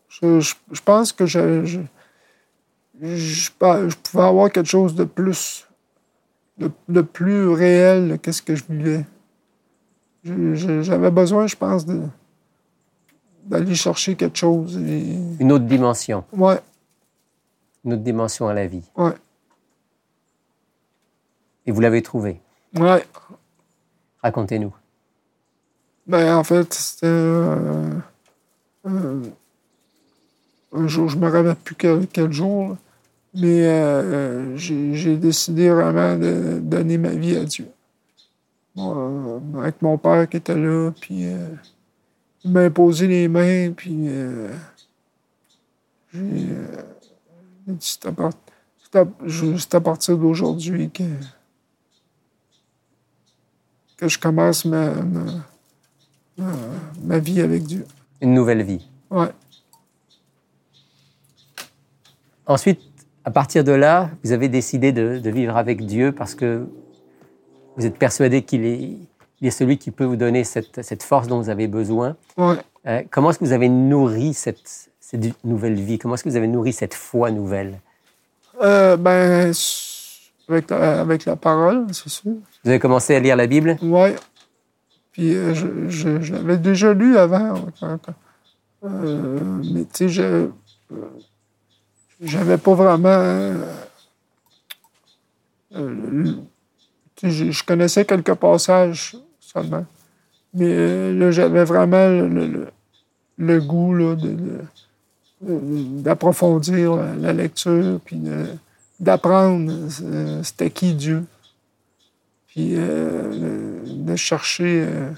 Je, 0.09 0.41
je- 0.41 0.55
je 0.73 0.81
pense 0.83 1.13
que 1.13 1.27
je, 1.27 1.81
pouvais 2.99 4.25
avoir 4.25 4.51
quelque 4.51 4.69
chose 4.69 4.95
de 4.95 5.05
plus, 5.05 5.67
de, 6.59 6.71
de 6.89 7.01
plus 7.03 7.49
réel 7.49 8.19
que 8.23 8.33
ce 8.33 8.41
que 8.43 8.55
je 8.55 8.65
vivais. 8.69 9.05
J'avais 10.25 11.11
besoin, 11.11 11.47
je 11.47 11.55
pense, 11.57 11.85
d'aller 13.45 13.75
chercher 13.75 14.17
quelque 14.17 14.39
chose. 14.39 14.77
Et, 14.79 15.17
Une 15.39 15.53
autre 15.53 15.67
dimension, 15.67 16.25
ouais, 16.33 16.59
une 17.85 17.93
autre 17.93 18.03
dimension 18.03 18.49
à 18.49 18.55
la 18.55 18.67
vie. 18.67 18.83
ouais. 18.97 19.13
Et 21.69 21.73
vous 21.73 21.81
l'avez 21.81 22.01
trouvé? 22.01 22.41
Ouais. 22.77 23.05
Racontez-nous. 24.23 24.73
Ben, 26.07 26.37
en 26.37 26.45
fait, 26.45 26.73
c'était 26.73 27.07
euh, 27.07 27.91
euh, 28.87 29.23
un 30.73 30.87
jour, 30.87 31.09
je 31.09 31.19
me 31.19 31.29
rappelle 31.29 31.57
plus 31.57 31.75
quel, 31.75 32.07
quel 32.07 32.33
jour, 32.33 32.77
mais 33.35 33.67
euh, 33.67 34.57
j'ai 34.57 35.17
décidé 35.17 35.69
vraiment 35.69 36.17
de 36.17 36.61
donner 36.61 36.97
ma 36.97 37.11
vie 37.11 37.37
à 37.37 37.45
Dieu. 37.45 37.67
Avec 39.59 39.83
mon 39.83 39.99
père 39.99 40.29
qui 40.29 40.37
était 40.37 40.55
là, 40.55 40.93
puis 41.01 41.25
il 42.45 42.51
m'a 42.53 42.61
imposé 42.61 43.09
les 43.09 43.27
mains, 43.27 43.73
puis 43.73 44.09
j'ai 46.13 46.21
dit, 46.21 46.49
c'est 47.81 49.75
à 49.75 49.81
partir 49.81 50.19
d'aujourd'hui 50.19 50.91
que, 50.91 51.05
que 53.97 54.09
je 54.09 54.19
commence 54.19 54.67
ma, 54.67 54.91
ma, 54.91 55.25
ma- 56.39 57.19
vie 57.19 57.41
avec 57.41 57.65
Dieu. 57.65 57.85
Une 58.21 58.35
nouvelle 58.35 58.63
vie. 58.63 58.87
Ouais. 59.11 59.29
Ensuite, 62.47 62.81
à 63.25 63.31
partir 63.31 63.65
de 63.65 63.73
là, 63.73 64.11
vous 64.23 64.33
avez 64.33 64.49
décidé 64.49 64.93
de, 64.93 65.19
de 65.19 65.31
vivre 65.31 65.57
avec 65.57 65.85
Dieu 65.85 66.13
parce 66.13 66.35
que 66.35 66.67
vous 67.77 67.85
êtes 67.87 67.99
persuadé 67.99 68.43
qu'il 68.43 68.65
est, 68.65 68.97
il 69.41 69.47
est 69.49 69.51
celui 69.51 69.79
qui 69.79 69.91
peut 69.91 70.05
vous 70.05 70.17
donner 70.17 70.45
cette, 70.45 70.83
cette 70.83 71.03
force 71.03 71.27
dont 71.27 71.41
vous 71.41 71.51
avez 71.51 71.67
besoin. 71.67 72.17
Ouais. 72.37 72.55
Euh, 72.87 73.03
comment 73.11 73.31
est-ce 73.31 73.39
que 73.41 73.45
vous 73.45 73.53
avez 73.53 73.69
nourri 73.69 74.33
cette, 74.33 74.91
cette 75.01 75.45
nouvelle 75.45 75.75
vie? 75.75 75.99
Comment 75.99 76.15
est-ce 76.15 76.25
que 76.25 76.29
vous 76.29 76.37
avez 76.37 76.47
nourri 76.47 76.73
cette 76.73 76.95
foi 76.95 77.31
nouvelle? 77.33 77.81
Euh, 78.63 78.97
ben, 78.97 79.53
avec 80.49 80.71
la, 80.71 81.01
avec 81.01 81.25
la 81.25 81.35
parole, 81.37 81.87
c'est 81.93 82.09
sûr. 82.09 82.31
Vous 82.65 82.71
avez 82.71 82.79
commencé 82.79 83.15
à 83.15 83.21
lire 83.21 83.35
la 83.37 83.49
Bible? 83.49 83.77
Ouais. 83.83 84.15
Puis 85.17 85.35
euh, 85.35 85.55
je, 85.89 86.33
l'avais 86.35 86.59
déjà 86.59 86.93
lu 86.93 87.17
avant. 87.17 87.55
euh, 88.85 89.39
mais 89.73 89.85
tu 89.85 89.89
sais, 89.95 90.09
je 90.11 90.23
euh, 90.23 90.49
j'avais 92.21 92.59
pas 92.59 92.75
vraiment. 92.75 93.09
euh, 93.09 93.65
je, 97.23 97.65
connaissais 97.65 98.05
quelques 98.05 98.35
passages 98.35 99.17
seulement. 99.41 99.87
Mais 100.53 101.15
là, 101.15 101.31
j'avais 101.31 101.65
vraiment 101.65 102.09
le, 103.39 103.61
goût 103.63 103.95
là, 103.95 104.17
d'approfondir 105.41 106.95
la, 106.95 107.33
lecture, 107.33 108.01
puis 108.05 108.21
d'apprendre 109.01 109.73
c'était 110.43 110.69
qui 110.69 110.93
Dieu 110.93 111.25
puis 112.57 112.73
euh, 112.75 113.83
de 113.85 114.17
chercher, 114.17 114.87
euh, 114.89 115.11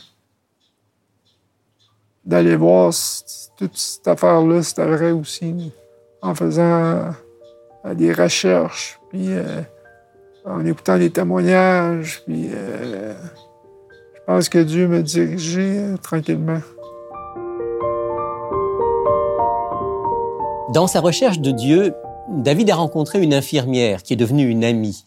d'aller 2.24 2.56
voir 2.56 2.92
si 2.92 3.50
toute 3.56 3.76
cette 3.76 4.08
affaire-là, 4.08 4.60
c'était 4.64 4.86
vrai 4.86 5.12
aussi, 5.12 5.72
en 6.20 6.34
faisant 6.34 7.12
euh, 7.84 7.94
des 7.94 8.12
recherches, 8.12 8.98
puis 9.10 9.26
euh, 9.28 9.62
en 10.44 10.66
écoutant 10.66 10.98
des 10.98 11.10
témoignages, 11.10 12.22
puis 12.26 12.48
euh, 12.52 13.14
je 14.16 14.20
pense 14.26 14.48
que 14.48 14.58
Dieu 14.58 14.88
m'a 14.88 15.02
dirigé 15.02 15.78
euh, 15.78 15.96
tranquillement. 15.96 16.60
Dans 20.74 20.88
sa 20.88 20.98
recherche 21.00 21.38
de 21.38 21.52
Dieu, 21.52 21.94
David 22.30 22.68
a 22.70 22.74
rencontré 22.74 23.22
une 23.22 23.32
infirmière 23.32 24.02
qui 24.02 24.14
est 24.14 24.16
devenue 24.16 24.48
une 24.48 24.64
amie. 24.64 25.04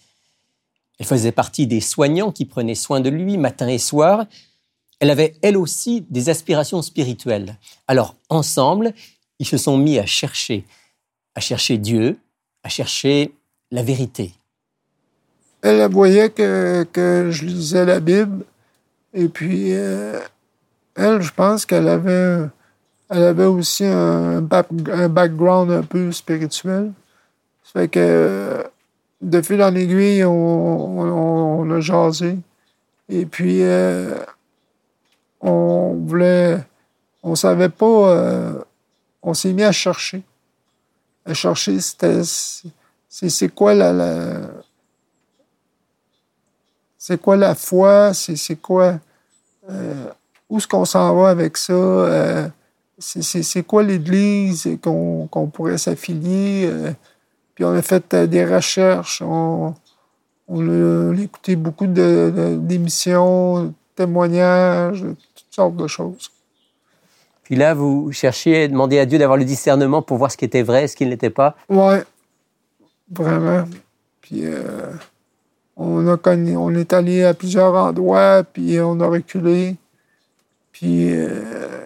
Elle 1.01 1.07
faisait 1.07 1.31
partie 1.31 1.65
des 1.65 1.81
soignants 1.81 2.31
qui 2.31 2.45
prenaient 2.45 2.75
soin 2.75 2.99
de 2.99 3.09
lui 3.09 3.39
matin 3.39 3.67
et 3.67 3.79
soir. 3.79 4.27
Elle 4.99 5.09
avait 5.09 5.33
elle 5.41 5.57
aussi 5.57 6.05
des 6.11 6.29
aspirations 6.29 6.83
spirituelles. 6.83 7.57
Alors 7.87 8.15
ensemble, 8.29 8.93
ils 9.39 9.47
se 9.47 9.57
sont 9.57 9.77
mis 9.77 9.97
à 9.97 10.05
chercher, 10.05 10.63
à 11.33 11.39
chercher 11.39 11.79
Dieu, 11.79 12.19
à 12.61 12.69
chercher 12.69 13.33
la 13.71 13.81
vérité. 13.81 14.33
Elle, 15.63 15.91
voyait 15.91 16.29
que, 16.29 16.83
que 16.93 17.29
je 17.31 17.45
lisais 17.45 17.83
la 17.83 17.99
Bible. 17.99 18.45
Et 19.15 19.27
puis, 19.27 19.73
euh, 19.73 20.19
elle, 20.95 21.19
je 21.23 21.33
pense 21.33 21.65
qu'elle 21.65 21.87
avait, 21.87 22.45
elle 23.09 23.23
avait 23.23 23.45
aussi 23.45 23.85
un, 23.85 24.41
back- 24.41 24.67
un 24.93 25.09
background 25.09 25.71
un 25.71 25.81
peu 25.81 26.11
spirituel. 26.11 26.91
Ça 27.63 27.79
fait 27.79 27.87
que, 27.87 28.63
de 29.21 29.41
fil 29.41 29.61
en 29.61 29.73
aiguille, 29.75 30.23
on, 30.25 31.69
a 31.71 31.79
jasé. 31.79 32.37
Et 33.09 33.25
puis, 33.25 33.61
euh, 33.61 34.15
on 35.41 35.93
voulait. 36.05 36.63
On 37.23 37.35
savait 37.35 37.69
pas. 37.69 37.85
euh, 37.85 38.53
on 39.21 39.33
s'est 39.33 39.53
mis 39.53 39.63
à 39.63 39.71
chercher. 39.71 40.23
À 41.25 41.33
chercher, 41.33 41.79
c'était. 41.79 42.21
C'est 43.09 43.49
quoi 43.53 43.73
la- 43.73 44.49
c'est 46.97 47.19
quoi 47.21 47.35
la 47.35 47.55
foi, 47.55 48.13
c'est 48.13 48.55
quoi, 48.61 48.99
euh, 49.69 50.05
où 50.49 50.57
est-ce 50.57 50.67
qu'on 50.67 50.85
s'en 50.85 51.15
va 51.15 51.29
avec 51.29 51.57
ça, 51.57 52.51
c'est- 52.99 53.63
quoi 53.63 53.83
l'Église 53.83 54.69
qu'on 54.81 55.27
pourrait 55.53 55.77
s'affilier? 55.77 56.71
Puis 57.55 57.63
on 57.65 57.73
a 57.73 57.81
fait 57.81 58.13
euh, 58.13 58.27
des 58.27 58.45
recherches, 58.45 59.21
on, 59.21 59.73
on 60.47 61.11
a, 61.11 61.15
écouté 61.21 61.55
beaucoup 61.55 61.87
de- 61.87 62.31
de- 62.35 62.55
d'émissions, 62.57 63.73
témoignages, 63.95 65.01
toutes 65.01 65.45
sortes 65.53 65.75
de 65.75 65.87
choses. 65.87 66.31
Puis 67.43 67.55
là, 67.55 67.73
vous 67.73 68.11
cherchiez, 68.13 68.67
demandez 68.67 68.97
à 68.99 69.05
Dieu 69.05 69.19
d'avoir 69.19 69.37
le 69.37 69.43
discernement 69.45 70.01
pour 70.01 70.17
voir 70.17 70.31
ce 70.31 70.37
qui 70.37 70.45
était 70.45 70.63
vrai, 70.63 70.87
ce 70.87 70.95
qui 70.95 71.05
ne 71.05 71.09
l'était 71.09 71.29
pas. 71.29 71.55
Ouais, 71.69 72.03
vraiment. 73.11 73.65
Puis 74.21 74.45
euh, 74.45 74.91
on 75.75 76.07
a 76.07 76.15
connu, 76.17 76.55
on 76.55 76.73
est 76.75 76.93
allé 76.93 77.23
à 77.23 77.33
plusieurs 77.33 77.73
endroits, 77.73 78.43
puis 78.43 78.79
on 78.79 78.99
a 79.01 79.07
reculé. 79.07 79.75
Puis 80.71 81.11
euh, 81.11 81.80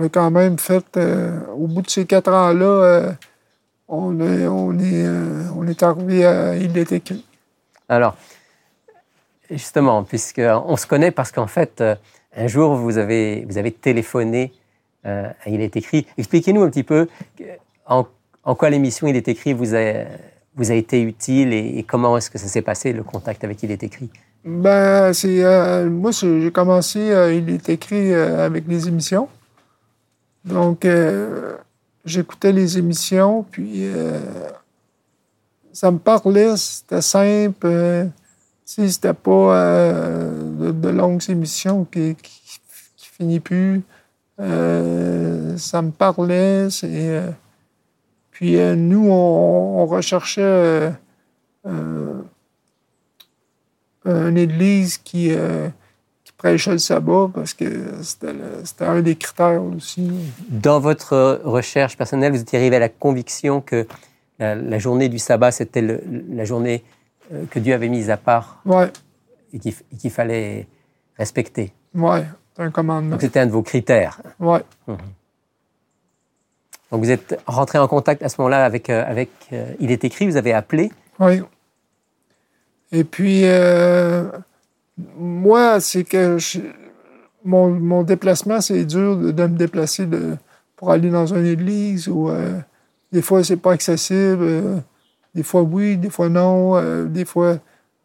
on 0.00 0.04
a 0.04 0.08
quand 0.08 0.30
même 0.30 0.58
fait, 0.58 0.96
euh, 0.96 1.40
au 1.54 1.66
bout 1.66 1.82
de 1.82 1.90
ces 1.90 2.06
quatre 2.06 2.32
ans-là, 2.32 2.64
euh, 2.64 3.12
on, 3.88 4.18
est, 4.20 4.46
on, 4.46 4.72
est, 4.78 5.04
euh, 5.04 5.42
on 5.56 5.66
est 5.66 5.82
arrivé 5.82 6.24
à 6.24 6.56
Il 6.56 6.76
est 6.78 6.92
écrit. 6.92 7.24
Alors, 7.88 8.16
justement, 9.50 10.02
puisqu'on 10.04 10.76
se 10.76 10.86
connaît 10.86 11.10
parce 11.10 11.32
qu'en 11.32 11.46
fait, 11.46 11.80
euh, 11.80 11.94
un 12.34 12.46
jour, 12.46 12.76
vous 12.76 12.98
avez, 12.98 13.44
vous 13.48 13.58
avez 13.58 13.72
téléphoné 13.72 14.52
à 15.04 15.32
Il 15.46 15.60
est 15.60 15.76
écrit. 15.76 16.06
Expliquez-nous 16.18 16.62
un 16.62 16.70
petit 16.70 16.82
peu 16.82 17.08
en, 17.86 18.06
en 18.44 18.54
quoi 18.54 18.70
l'émission 18.70 19.06
Il 19.06 19.16
est 19.16 19.28
écrit 19.28 19.54
vous 19.54 19.74
a, 19.74 20.04
vous 20.54 20.70
a 20.70 20.74
été 20.74 21.00
utile 21.00 21.54
et, 21.54 21.78
et 21.78 21.82
comment 21.82 22.16
est-ce 22.16 22.30
que 22.30 22.38
ça 22.38 22.46
s'est 22.46 22.62
passé, 22.62 22.92
le 22.92 23.02
contact 23.02 23.42
avec 23.42 23.62
Il 23.62 23.70
est 23.70 23.82
écrit. 23.82 24.10
Ben, 24.44 25.12
c'est. 25.12 25.42
moi, 25.88 26.10
j'ai 26.12 26.50
commencé, 26.52 27.00
il 27.34 27.50
est 27.50 27.68
écrit 27.68 28.14
avec 28.14 28.64
les 28.68 28.88
émissions. 28.88 29.28
Donc, 30.44 30.84
euh, 30.84 31.56
j'écoutais 32.04 32.52
les 32.52 32.78
émissions, 32.78 33.42
puis 33.50 33.84
euh, 33.84 34.18
ça 35.72 35.90
me 35.90 35.98
parlait, 35.98 36.56
c'était 36.56 37.02
simple. 37.02 37.66
euh, 37.66 38.06
sais, 38.64 38.88
c'était 38.88 39.14
pas 39.14 39.54
euh, 39.56 40.42
de, 40.58 40.72
de 40.72 40.88
longues 40.88 41.28
émissions 41.28 41.84
qui, 41.84 42.14
qui, 42.16 42.60
qui 42.96 43.08
finissent 43.08 43.40
plus. 43.40 43.82
Euh, 44.40 45.56
ça 45.58 45.82
me 45.82 45.90
parlait, 45.90 46.68
euh, 46.84 47.30
puis 48.30 48.56
nous, 48.76 49.10
on, 49.10 49.82
on 49.82 49.86
recherchait. 49.86 50.92
une 54.06 54.38
église 54.38 54.96
qui, 54.96 55.30
euh, 55.30 55.68
prêchait 56.40 56.72
le 56.72 56.78
sabbat 56.78 57.28
parce 57.34 57.52
que 57.52 57.66
c'était 58.02 58.84
un 58.86 59.02
des 59.02 59.14
critères 59.16 59.62
aussi. 59.62 60.10
Dans 60.48 60.80
votre 60.80 61.42
recherche 61.44 61.98
personnelle, 61.98 62.32
vous 62.32 62.40
étiez 62.40 62.58
arrivé 62.58 62.76
à 62.76 62.78
la 62.78 62.88
conviction 62.88 63.60
que 63.60 63.86
la, 64.38 64.54
la 64.54 64.78
journée 64.78 65.10
du 65.10 65.18
sabbat, 65.18 65.50
c'était 65.52 65.82
la 65.82 66.44
journée 66.46 66.82
euh, 67.32 67.44
que 67.50 67.58
Dieu 67.58 67.74
avait 67.74 67.90
mise 67.90 68.08
à 68.08 68.16
part 68.16 68.62
Ouais, 68.64 68.90
et 69.52 69.58
qu'il 69.58 70.10
fallait 70.10 70.66
respecter. 71.18 71.74
ouais, 71.94 72.24
c'est 72.56 72.62
un 72.62 72.70
commandement. 72.70 73.10
Donc 73.10 73.20
c'était 73.20 73.40
un 73.40 73.46
de 73.46 73.52
vos 73.52 73.62
critères. 73.62 74.22
Ouais, 74.38 74.62
Donc 74.86 74.98
vous 77.04 77.10
êtes 77.10 77.38
rentré 77.46 77.78
en 77.78 77.86
contact 77.86 78.22
à 78.22 78.30
ce 78.30 78.36
moment-là 78.40 78.64
avec, 78.64 78.88
euh, 78.88 79.04
avec 79.06 79.28
euh, 79.52 79.74
Il 79.78 79.90
est 79.90 80.04
écrit, 80.04 80.26
vous 80.26 80.38
avez 80.38 80.54
appelé. 80.54 80.90
oui. 81.18 81.42
Et 82.92 83.04
puis, 83.04 83.42
euh, 83.44 84.24
moi, 85.16 85.80
c'est 85.80 86.04
que 86.04 86.36
mon, 87.44 87.70
mon 87.70 88.02
déplacement, 88.02 88.60
c'est 88.60 88.84
dur 88.84 89.16
de, 89.16 89.30
de 89.30 89.42
me 89.46 89.56
déplacer 89.56 90.06
pour 90.76 90.90
aller 90.90 91.10
dans 91.10 91.26
une 91.26 91.46
église 91.46 92.08
ou 92.08 92.28
euh, 92.30 92.58
des 93.12 93.22
fois, 93.22 93.42
c'est 93.44 93.56
pas 93.56 93.72
accessible. 93.72 94.42
euh, 94.42 94.76
des 95.34 95.42
fois 95.42 95.62
oui, 95.62 95.96
des 95.96 96.10
fois 96.10 96.28
non. 96.28 96.80
des 97.06 97.24
fois, 97.24 97.58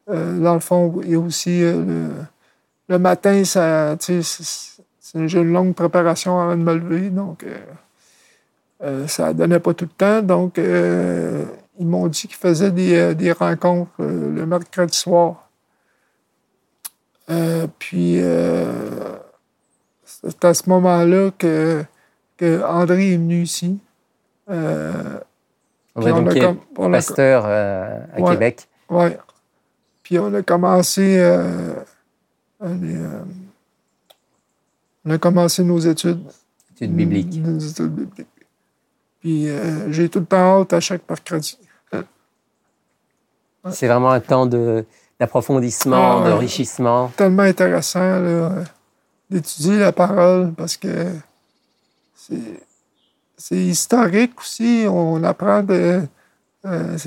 dans 0.08 0.54
le 0.54 0.60
fond, 0.60 1.02
a 1.02 1.18
aussi 1.18 1.62
le, 1.62 2.10
le, 2.88 3.00
matin, 3.00 3.44
ça, 3.44 3.98
j'ai 4.00 5.40
une 5.40 5.52
longue 5.52 5.74
préparation 5.74 6.40
avant 6.40 6.56
de 6.56 6.62
me 6.62 6.76
lever, 6.76 7.10
donc 7.10 7.44
ça 9.08 9.34
donnait 9.34 9.60
pas 9.60 9.74
tout 9.74 9.86
le 9.86 9.92
temps. 9.98 10.22
Donc, 10.22 10.60
ils 10.60 11.88
m'ont 11.88 12.06
dit 12.08 12.28
qu'ils 12.28 12.36
faisaient 12.36 12.70
des, 12.70 13.16
des 13.16 13.32
rencontres 13.32 13.90
le 14.00 14.46
mercredi 14.46 14.96
soir. 14.96 15.45
Puis, 17.80 18.22
c'est 20.04 20.46
à 20.46 20.54
ce 20.54 20.70
moment-là 20.70 21.32
que, 21.38 21.84
que 22.38 22.64
André 22.64 23.14
est 23.14 23.18
venu 23.18 23.42
ici. 23.44 23.80
Euh, 24.50 25.20
on 25.96 26.92
pasteur 26.92 27.44
euh, 27.46 28.00
à 28.14 28.22
Québec. 28.32 28.68
Oui. 28.90 29.10
Puis 30.04 30.20
on 30.20 30.34
a 30.34 30.44
commencé, 30.44 31.18
euh, 31.18 31.74
euh, 32.64 33.24
on 35.06 35.12
a 35.12 35.18
commencé 35.18 35.64
nos 35.64 35.80
études. 35.80 36.22
Études 36.76 36.96
bibliques. 36.96 37.42
Nos 37.42 37.58
études 37.60 37.96
bibliques. 37.96 38.28
Puis 39.22 39.48
j'ai 39.90 40.10
tout 40.10 40.20
le 40.20 40.26
temps 40.26 40.62
hâte 40.62 40.74
à 40.74 40.80
chaque 40.80 41.10
mercredi. 41.10 41.58
C'est 43.72 43.88
vraiment 43.88 44.12
un 44.12 44.20
temps 44.20 44.46
d'approfondissement, 45.20 46.22
ah, 46.24 46.30
d'enrichissement. 46.30 47.12
Tellement 47.16 47.44
intéressant 47.44 48.20
d'étudier 49.30 49.80
la 49.80 49.92
parole 49.92 50.54
parce 50.54 50.78
que 50.78 51.12
c'est 53.38 53.56
historique 53.56 54.40
aussi. 54.40 54.86
On 54.90 55.24
apprend 55.24 55.64
de, 55.64 56.02
euh, 56.66 56.98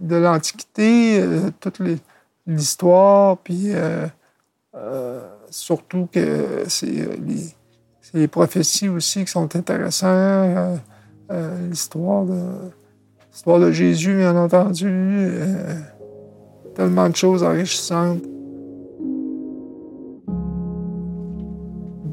de 0.00 0.16
l'Antiquité, 0.16 1.20
euh, 1.20 1.50
toute 1.60 1.80
l'histoire, 2.46 3.38
puis 3.38 3.72
euh, 3.72 4.06
surtout 5.50 6.08
que 6.12 6.64
c'est 6.68 7.08
les, 8.12 8.28
prophéties 8.28 8.88
aussi 8.88 9.24
qui 9.24 9.30
sont 9.30 9.54
intéressantes. 9.54 10.80
l'histoire 11.68 12.24
de, 12.24 12.42
l'histoire 13.32 13.60
de 13.60 13.70
Jésus, 13.70 14.16
bien 14.16 14.36
entendu. 14.36 15.38
Tellement 16.74 17.08
de 17.08 17.16
choses 17.16 17.42
enrichissantes. 17.42 18.22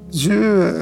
Dieu 0.09 0.73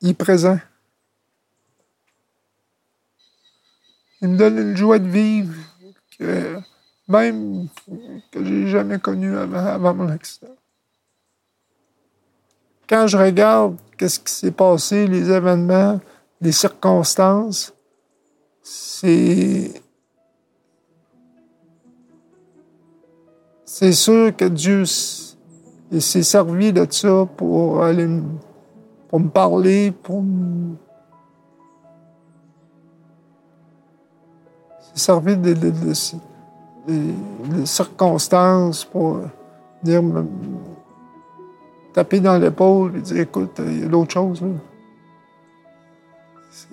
il 0.00 0.10
est 0.10 0.14
présent. 0.14 0.58
Il 4.20 4.28
me 4.28 4.36
donne 4.36 4.58
une 4.58 4.76
joie 4.76 4.98
de 4.98 5.08
vivre 5.08 5.54
que 6.18 6.58
même 7.06 7.68
que 8.30 8.44
j'ai 8.44 8.66
jamais 8.68 8.98
connue 8.98 9.36
avant, 9.36 9.94
mon 9.94 10.08
accident. 10.08 10.54
Quand 12.88 13.06
je 13.06 13.16
regarde 13.16 13.76
qu'est-ce 13.96 14.18
qui 14.20 14.32
s'est 14.32 14.50
passé, 14.50 15.06
les 15.06 15.30
événements, 15.30 16.00
les 16.40 16.52
circonstances, 16.52 17.72
c'est 18.70 19.82
c'est 23.64 23.92
sûr 23.92 24.34
que 24.36 24.44
Dieu 24.46 24.84
s'est 24.84 26.22
servi 26.22 26.72
de 26.72 26.86
ça 26.90 27.26
pour 27.36 27.82
aller 27.82 28.06
pour 29.08 29.20
me 29.20 29.28
parler, 29.28 29.90
pour 29.90 30.22
me... 30.22 30.76
C'est 34.80 34.98
servi 34.98 35.36
de, 35.36 35.94
circonstances 37.64 38.84
pour 38.84 39.20
dire, 39.82 40.02
me, 40.02 40.26
taper 41.94 42.20
dans 42.20 42.38
l'épaule 42.38 42.96
et 42.96 43.00
dire, 43.00 43.20
écoute, 43.20 43.60
il 43.64 43.80
y 43.80 43.84
a 43.84 43.88
d'autres 43.88 44.12
choses. 44.12 44.44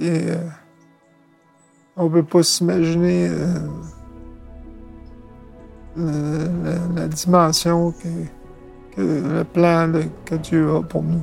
Euh, 0.02 0.50
on 1.98 2.10
peut 2.10 2.24
pas 2.24 2.44
s'imaginer 2.44 3.30
euh, 5.98 6.48
la, 6.96 7.08
dimension 7.08 7.94
que, 7.94 9.02
le 9.02 9.44
plan 9.44 9.92
que 10.26 10.36
Dieu 10.36 10.76
a 10.76 10.82
pour 10.82 11.04
nous. 11.04 11.22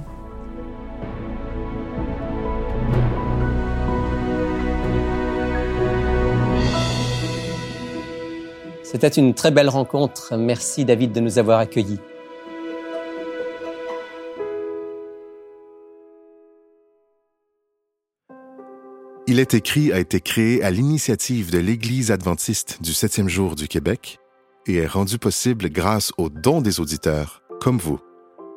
C'était 8.83 9.09
une 9.09 9.33
très 9.33 9.51
belle 9.51 9.71
rencontre. 9.71 10.37
Merci 10.37 10.85
David 10.85 11.13
de 11.13 11.21
nous 11.21 11.39
avoir 11.39 11.59
accueillis. 11.59 11.99
Il 19.29 19.39
est 19.39 19.55
écrit 19.55 19.93
a 19.93 20.01
été 20.01 20.21
créé 20.21 20.65
à 20.65 20.71
l'initiative 20.71 21.53
de 21.53 21.59
l'Église 21.59 22.11
adventiste 22.11 22.83
du 22.83 22.93
septième 22.93 23.29
jour 23.29 23.55
du 23.55 23.69
Québec 23.69 24.19
et 24.67 24.77
est 24.77 24.87
rendu 24.87 25.19
possible 25.19 25.71
grâce 25.71 26.13
aux 26.19 26.29
dons 26.29 26.61
des 26.61 26.81
auditeurs, 26.81 27.43
comme 27.61 27.79
vous. 27.79 28.01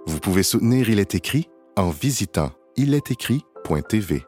Vous 0.07 0.19
pouvez 0.19 0.41
soutenir 0.41 0.89
Il 0.89 0.99
est 0.99 1.13
écrit 1.13 1.49
en 1.75 1.91
visitant 1.91 2.51
ilestécrit.tv. 2.77 4.23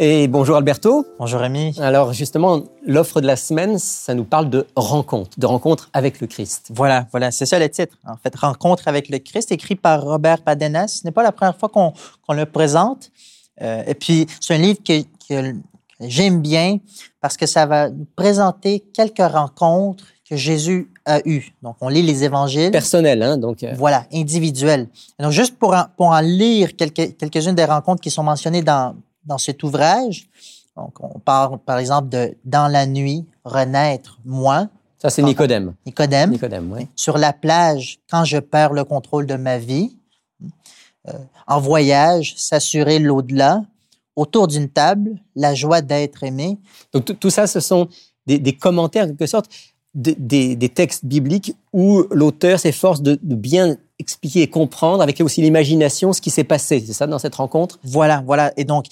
Et 0.00 0.28
bonjour 0.28 0.56
Alberto. 0.56 1.04
Bonjour 1.18 1.40
Rémi. 1.40 1.74
Alors 1.80 2.12
justement, 2.12 2.62
l'offre 2.86 3.20
de 3.20 3.26
la 3.26 3.34
semaine, 3.34 3.80
ça 3.80 4.14
nous 4.14 4.22
parle 4.22 4.48
de 4.48 4.64
rencontre, 4.76 5.40
de 5.40 5.44
rencontre 5.44 5.90
avec 5.92 6.20
le 6.20 6.28
Christ. 6.28 6.68
Voilà, 6.72 7.08
voilà, 7.10 7.32
c'est 7.32 7.46
ça 7.46 7.58
le 7.58 7.68
titre. 7.68 7.98
En 8.06 8.16
fait, 8.16 8.32
Rencontre 8.36 8.86
avec 8.86 9.08
le 9.08 9.18
Christ, 9.18 9.50
écrit 9.50 9.74
par 9.74 10.04
Robert 10.04 10.42
Padenas. 10.42 11.00
Ce 11.00 11.04
n'est 11.04 11.10
pas 11.10 11.24
la 11.24 11.32
première 11.32 11.56
fois 11.56 11.68
qu'on 11.68 11.92
le 12.32 12.46
présente. 12.46 13.10
Euh, 13.60 13.82
et 13.88 13.94
puis, 13.94 14.28
c'est 14.40 14.54
un 14.54 14.58
livre 14.58 14.78
que, 14.84 15.02
que 15.28 15.56
j'aime 16.00 16.42
bien 16.42 16.78
parce 17.20 17.36
que 17.36 17.46
ça 17.46 17.66
va 17.66 17.90
nous 17.90 18.06
présenter 18.14 18.84
quelques 18.94 19.18
rencontres 19.18 20.04
que 20.30 20.36
Jésus 20.36 20.92
a 21.06 21.18
eues. 21.24 21.52
Donc, 21.60 21.74
on 21.80 21.88
lit 21.88 22.02
les 22.02 22.22
évangiles. 22.22 22.70
Personnels, 22.70 23.20
hein, 23.20 23.36
donc. 23.36 23.64
Euh. 23.64 23.74
Voilà, 23.76 24.04
individuels. 24.12 24.86
donc, 25.18 25.32
juste 25.32 25.58
pour 25.58 25.74
en, 25.74 25.86
pour 25.96 26.06
en 26.06 26.20
lire 26.20 26.76
quelques, 26.76 27.16
quelques-unes 27.16 27.56
des 27.56 27.64
rencontres 27.64 28.00
qui 28.00 28.10
sont 28.10 28.22
mentionnées 28.22 28.62
dans, 28.62 28.94
dans 29.28 29.38
cet 29.38 29.62
ouvrage. 29.62 30.28
Donc, 30.76 30.94
on 31.00 31.18
parle, 31.18 31.58
par 31.58 31.78
exemple, 31.78 32.08
de 32.08 32.36
Dans 32.44 32.68
la 32.68 32.86
nuit, 32.86 33.24
renaître, 33.44 34.18
moi. 34.24 34.68
Ça, 34.98 35.10
c'est 35.10 35.22
Nicodème. 35.22 35.74
Nicodème. 35.86 36.30
Nicodème, 36.30 36.72
oui. 36.72 36.88
Sur 36.96 37.18
la 37.18 37.32
plage, 37.32 38.00
quand 38.10 38.24
je 38.24 38.38
perds 38.38 38.72
le 38.72 38.84
contrôle 38.84 39.26
de 39.26 39.34
ma 39.34 39.58
vie. 39.58 39.96
Euh, 41.08 41.12
en 41.46 41.60
voyage, 41.60 42.34
s'assurer 42.36 42.98
l'au-delà. 42.98 43.62
Autour 44.16 44.48
d'une 44.48 44.68
table, 44.68 45.16
la 45.36 45.54
joie 45.54 45.80
d'être 45.80 46.24
aimé. 46.24 46.58
Donc, 46.92 47.18
tout 47.20 47.30
ça, 47.30 47.46
ce 47.46 47.60
sont 47.60 47.88
des, 48.26 48.40
des 48.40 48.52
commentaires, 48.52 49.04
en 49.04 49.08
quelque 49.08 49.26
sorte, 49.26 49.48
des, 49.94 50.56
des, 50.56 50.68
textes 50.68 51.04
bibliques 51.04 51.54
où 51.72 52.04
l'auteur 52.10 52.60
s'efforce 52.60 53.02
de, 53.02 53.18
de, 53.22 53.34
bien 53.34 53.76
expliquer 53.98 54.42
et 54.42 54.48
comprendre 54.48 55.02
avec 55.02 55.20
aussi 55.20 55.42
l'imagination 55.42 56.12
ce 56.12 56.20
qui 56.20 56.30
s'est 56.30 56.44
passé. 56.44 56.82
C'est 56.86 56.92
ça 56.92 57.06
dans 57.06 57.18
cette 57.18 57.34
rencontre? 57.34 57.78
Voilà, 57.82 58.22
voilà. 58.24 58.52
Et 58.56 58.64
donc, 58.64 58.86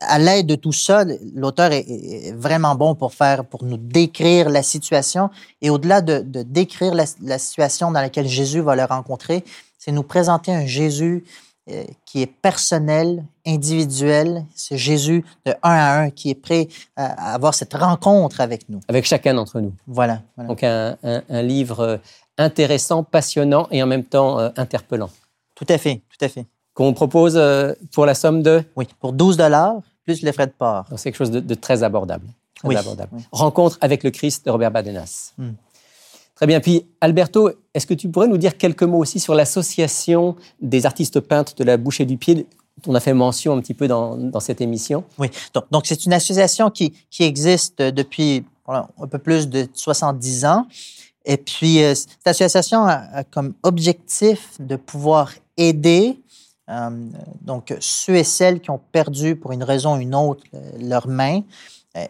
à 0.00 0.18
l'aide 0.18 0.46
de 0.46 0.54
tout 0.56 0.72
ça, 0.72 1.04
l'auteur 1.34 1.72
est, 1.72 2.32
vraiment 2.36 2.74
bon 2.74 2.94
pour 2.94 3.14
faire, 3.14 3.44
pour 3.44 3.64
nous 3.64 3.76
décrire 3.76 4.50
la 4.50 4.62
situation. 4.62 5.30
Et 5.62 5.70
au-delà 5.70 6.00
de, 6.00 6.20
de, 6.20 6.42
décrire 6.42 6.94
la, 6.94 7.04
la, 7.22 7.38
situation 7.38 7.92
dans 7.92 8.00
laquelle 8.00 8.28
Jésus 8.28 8.60
va 8.60 8.74
le 8.74 8.84
rencontrer, 8.84 9.44
c'est 9.78 9.92
nous 9.92 10.02
présenter 10.02 10.52
un 10.52 10.66
Jésus 10.66 11.24
euh, 11.70 11.84
qui 12.06 12.22
est 12.22 12.26
personnel, 12.26 13.24
individuel. 13.46 14.44
C'est 14.54 14.78
Jésus 14.78 15.24
de 15.44 15.52
un 15.62 15.70
à 15.70 15.98
un 16.00 16.10
qui 16.10 16.30
est 16.30 16.34
prêt 16.34 16.68
à 16.96 17.34
avoir 17.34 17.52
cette 17.54 17.74
rencontre 17.74 18.40
avec 18.40 18.68
nous. 18.70 18.80
Avec 18.88 19.04
chacun 19.04 19.34
d'entre 19.34 19.60
nous. 19.60 19.74
Voilà. 19.86 20.22
Donc 20.38 20.64
un, 20.64 20.96
un, 21.02 21.42
livre 21.42 21.80
euh, 21.80 21.96
intéressant, 22.38 23.02
passionnant 23.02 23.68
et 23.70 23.82
en 23.82 23.86
même 23.86 24.04
temps 24.04 24.38
euh, 24.38 24.48
interpellant. 24.56 25.10
Tout 25.54 25.66
à 25.68 25.76
fait, 25.76 26.02
tout 26.08 26.24
à 26.24 26.28
fait. 26.28 26.46
Qu'on 26.72 26.94
propose 26.94 27.40
pour 27.92 28.06
la 28.06 28.14
somme 28.14 28.42
de? 28.42 28.62
Oui, 28.76 28.86
pour 29.00 29.12
12 29.12 29.36
dollars 29.36 29.80
plus 30.08 30.22
les 30.22 30.32
frais 30.32 30.46
de 30.46 30.52
port. 30.52 30.86
C'est 30.96 31.10
quelque 31.10 31.18
chose 31.18 31.30
de, 31.30 31.54
très 31.54 31.82
abordable. 31.82 32.26
Très 32.54 32.76
abordable. 32.76 33.10
Rencontre 33.30 33.76
avec 33.82 34.02
le 34.02 34.10
Christ 34.10 34.46
de 34.46 34.50
Robert 34.50 34.70
Badenas. 34.70 35.32
Hmm. 35.36 35.50
Très 36.34 36.46
bien. 36.46 36.60
Puis, 36.60 36.86
Alberto, 37.02 37.50
est-ce 37.74 37.86
que 37.86 37.92
tu 37.92 38.08
pourrais 38.08 38.28
nous 38.28 38.38
dire 38.38 38.56
quelques 38.56 38.84
mots 38.84 38.98
aussi 38.98 39.20
sur 39.20 39.34
l'association 39.34 40.34
des 40.62 40.86
artistes 40.86 41.20
peintres 41.20 41.54
de 41.56 41.64
la 41.64 41.76
bouche 41.76 42.00
et 42.00 42.06
du 42.06 42.16
pied 42.16 42.34
dont 42.36 42.92
on 42.92 42.94
a 42.94 43.00
fait 43.00 43.12
mention 43.12 43.54
un 43.54 43.60
petit 43.60 43.74
peu 43.74 43.86
dans, 43.86 44.16
dans 44.16 44.40
cette 44.40 44.62
émission? 44.62 45.04
Oui. 45.18 45.28
Donc, 45.70 45.84
c'est 45.84 46.06
une 46.06 46.14
association 46.14 46.70
qui, 46.70 46.94
qui 47.10 47.24
existe 47.24 47.82
depuis 47.82 48.44
un 48.66 49.06
peu 49.10 49.18
plus 49.18 49.48
de 49.48 49.68
70 49.74 50.44
ans. 50.46 50.66
Et 51.28 51.36
puis, 51.36 51.84
euh, 51.84 51.94
cette 51.94 52.26
association 52.26 52.84
a, 52.86 53.22
comme 53.22 53.54
objectif 53.62 54.56
de 54.58 54.74
pouvoir 54.74 55.32
aider 55.56 56.18
Euh, 56.70 56.90
donc, 57.40 57.74
ceux 57.80 58.16
et 58.16 58.24
celles 58.24 58.60
qui 58.60 58.70
ont 58.70 58.80
perdu 58.92 59.36
pour 59.36 59.52
une 59.52 59.62
raison 59.62 59.96
ou 59.96 60.00
une 60.00 60.14
autre 60.14 60.44
leurs 60.78 61.08
mains, 61.08 61.40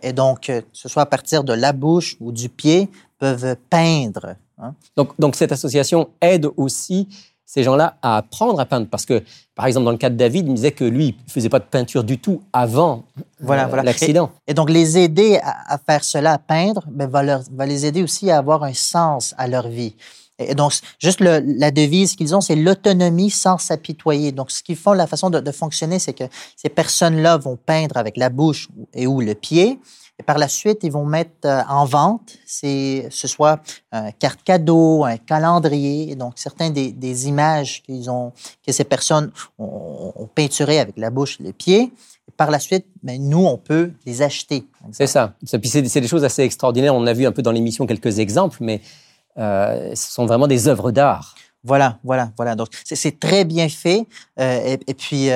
et 0.02 0.12
donc, 0.12 0.40
que 0.40 0.64
ce 0.72 0.88
soit 0.88 1.02
à 1.02 1.06
partir 1.06 1.44
de 1.44 1.52
la 1.52 1.72
bouche 1.72 2.16
ou 2.20 2.32
du 2.32 2.48
pied, 2.48 2.90
peuvent 3.18 3.56
peindre. 3.70 4.34
Hein. 4.58 4.74
Donc, 4.96 5.12
donc, 5.18 5.36
cette 5.36 5.52
association 5.52 6.10
aide 6.20 6.48
aussi 6.56 7.08
ces 7.48 7.62
gens-là 7.62 7.96
à 8.02 8.18
apprendre 8.18 8.60
à 8.60 8.66
peindre. 8.66 8.86
Parce 8.88 9.06
que, 9.06 9.24
par 9.54 9.64
exemple, 9.64 9.86
dans 9.86 9.90
le 9.90 9.96
cas 9.96 10.10
de 10.10 10.16
David, 10.16 10.46
il 10.46 10.50
me 10.50 10.56
disait 10.56 10.72
que 10.72 10.84
lui, 10.84 11.06
il 11.06 11.24
ne 11.26 11.30
faisait 11.30 11.48
pas 11.48 11.60
de 11.60 11.64
peinture 11.64 12.04
du 12.04 12.18
tout 12.18 12.42
avant 12.52 13.04
voilà, 13.40 13.64
euh, 13.64 13.68
voilà. 13.68 13.84
l'accident. 13.84 14.30
Et, 14.46 14.52
donc, 14.52 14.68
les 14.68 14.98
aider 14.98 15.40
à, 15.42 15.78
faire 15.78 16.04
cela, 16.04 16.34
à 16.34 16.38
peindre, 16.38 16.84
ben, 16.90 17.08
va, 17.08 17.22
leur, 17.22 17.40
va 17.50 17.64
les 17.64 17.86
aider 17.86 18.02
aussi 18.02 18.30
à 18.30 18.36
avoir 18.36 18.64
un 18.64 18.74
sens 18.74 19.34
à 19.38 19.48
leur 19.48 19.66
vie. 19.66 19.94
Et 20.38 20.54
donc, 20.54 20.72
juste 20.98 21.20
la 21.20 21.70
devise 21.70 22.14
qu'ils 22.14 22.34
ont, 22.34 22.40
c'est 22.40 22.56
l'autonomie 22.56 23.30
sans 23.30 23.58
s'apitoyer. 23.58 24.32
Donc, 24.32 24.50
ce 24.50 24.62
qu'ils 24.62 24.76
font, 24.76 24.92
la 24.92 25.06
façon 25.06 25.30
de, 25.30 25.40
de 25.40 25.50
fonctionner, 25.52 25.98
c'est 25.98 26.12
que 26.12 26.24
ces 26.56 26.68
personnes-là 26.68 27.36
vont 27.36 27.56
peindre 27.56 27.96
avec 27.96 28.16
la 28.16 28.28
bouche 28.28 28.68
et 28.94 29.06
ou 29.06 29.20
le 29.20 29.34
pied. 29.34 29.80
Et 30.20 30.24
par 30.24 30.38
la 30.38 30.48
suite, 30.48 30.80
ils 30.82 30.90
vont 30.90 31.04
mettre 31.04 31.30
euh, 31.44 31.62
en 31.68 31.84
vente, 31.84 32.38
ce 32.44 33.08
soit 33.10 33.60
un 33.92 34.10
carte 34.10 34.42
cadeau, 34.42 35.04
un 35.04 35.16
calendrier, 35.16 36.16
donc 36.16 36.34
certains 36.36 36.70
des, 36.70 37.28
images 37.28 37.82
qu'ils 37.84 38.10
ont, 38.10 38.32
que 38.66 38.72
ces 38.72 38.84
personnes 38.84 39.30
ont, 39.58 40.28
peinturées 40.34 40.80
avec 40.80 40.96
la 40.96 41.10
bouche 41.10 41.38
et 41.40 41.44
les 41.44 41.52
pieds. 41.52 41.92
Et 42.28 42.32
par 42.36 42.50
la 42.50 42.58
suite, 42.58 42.86
ben, 43.02 43.22
nous, 43.22 43.44
on 43.46 43.56
peut 43.56 43.92
les 44.06 44.22
acheter. 44.22 44.66
C'est 44.90 45.06
ça. 45.06 45.34
c'est 45.44 46.00
des 46.00 46.08
choses 46.08 46.24
assez 46.24 46.42
extraordinaires. 46.42 46.94
On 46.94 47.06
a 47.06 47.12
vu 47.12 47.24
un 47.24 47.32
peu 47.32 47.42
dans 47.42 47.52
l'émission 47.52 47.86
quelques 47.86 48.18
exemples, 48.18 48.58
mais 48.60 48.80
euh, 48.80 49.07
ce 49.38 49.94
sont 49.94 50.26
vraiment 50.26 50.46
des 50.46 50.68
œuvres 50.68 50.90
d'art. 50.90 51.34
Voilà, 51.64 51.98
voilà, 52.04 52.32
voilà. 52.36 52.54
Donc, 52.54 52.68
c'est 52.84 53.18
très 53.18 53.44
bien 53.44 53.68
fait. 53.68 54.06
Euh, 54.38 54.76
et, 54.86 54.94
puis, 54.94 55.28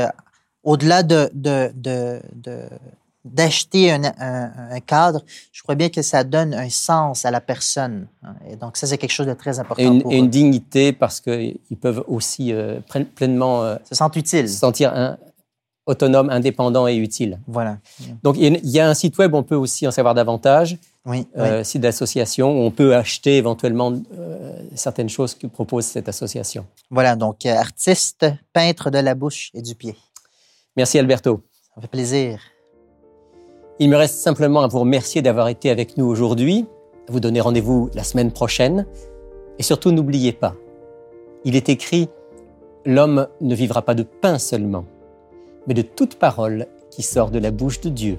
au-delà 0.63 1.03
de, 1.03 1.31
de, 1.35 1.73
de, 1.75 2.21
d'acheter 3.25 3.93
un, 3.93 4.03
un, 4.19 4.81
cadre, 4.81 5.23
je 5.53 5.63
crois 5.63 5.75
bien 5.75 5.89
que 5.89 6.03
ça 6.03 6.25
donne 6.25 6.55
un 6.55 6.71
sens 6.71 7.25
à 7.25 7.31
la 7.31 7.41
personne. 7.41 8.07
Et 8.49 8.57
donc, 8.57 8.77
ça, 8.77 8.87
c'est 8.87 8.99
quelque 8.99 9.13
chose 9.13 9.27
de 9.27 9.35
très 9.35 9.59
important. 9.59 9.83
Et 9.83 9.87
une, 9.87 10.03
pour 10.03 10.13
une 10.13 10.31
dignité 10.31 10.93
parce 10.93 11.21
qu'ils 11.21 11.77
peuvent 11.81 12.05
aussi 12.07 12.53
euh, 12.53 12.81
pleinement 13.15 13.65
euh, 13.65 13.77
se 13.89 13.95
sentir 13.95 14.21
utile. 14.21 14.49
Se 14.49 14.59
sentir 14.59 14.93
un, 14.95 15.19
autonome, 15.87 16.31
indépendant 16.31 16.87
et 16.87 16.97
utile. 16.97 17.41
Voilà. 17.47 17.79
Donc, 18.23 18.37
il 18.39 18.69
y 18.69 18.81
a 18.81 18.89
un 18.89 18.95
site 18.95 19.19
web, 19.19 19.35
on 19.35 19.43
peut 19.43 19.57
aussi 19.57 19.87
en 19.87 19.91
savoir 19.91 20.15
davantage. 20.15 20.79
Oui. 21.05 21.27
Euh, 21.37 21.65
Site 21.65 21.83
d'association 21.83 22.51
où 22.51 22.63
on 22.63 22.71
peut 22.71 22.95
acheter 22.95 23.37
éventuellement 23.37 23.93
euh, 23.93 24.53
certaines 24.75 25.09
choses 25.09 25.35
que 25.35 25.47
propose 25.47 25.85
cette 25.85 26.09
association. 26.09 26.67
Voilà, 26.91 27.17
donc 27.17 27.45
artiste, 27.45 28.27
peintre 28.53 28.91
de 28.91 28.99
la 28.99 29.15
bouche 29.15 29.51
et 29.55 29.63
du 29.63 29.75
pied. 29.75 29.97
Merci 30.77 30.99
Alberto. 30.99 31.43
Ça 31.75 31.81
fait 31.81 31.89
plaisir. 31.89 32.41
Il 33.79 33.89
me 33.89 33.97
reste 33.97 34.17
simplement 34.17 34.63
à 34.63 34.69
vous 34.69 34.81
remercier 34.81 35.23
d'avoir 35.23 35.49
été 35.49 35.71
avec 35.71 35.97
nous 35.97 36.05
aujourd'hui, 36.05 36.67
à 37.09 37.13
vous 37.13 37.21
donner 37.21 37.41
rendez-vous 37.41 37.91
la 37.95 38.05
semaine 38.05 38.31
prochaine. 38.31 38.87
Et 39.59 39.63
surtout, 39.63 39.91
n'oubliez 39.91 40.33
pas, 40.33 40.55
il 41.45 41.57
est 41.57 41.69
écrit, 41.69 42.09
L'homme 42.85 43.29
ne 43.41 43.55
vivra 43.55 43.83
pas 43.83 43.95
de 43.95 44.03
pain 44.03 44.39
seulement, 44.39 44.85
mais 45.69 45.75
de 45.75 45.83
toute 45.83 46.17
parole 46.17 46.67
qui 46.91 47.03
sort 47.03 47.31
de 47.31 47.39
la 47.39 47.53
bouche 47.53 47.81
de 47.81 47.89
Dieu. 47.89 48.19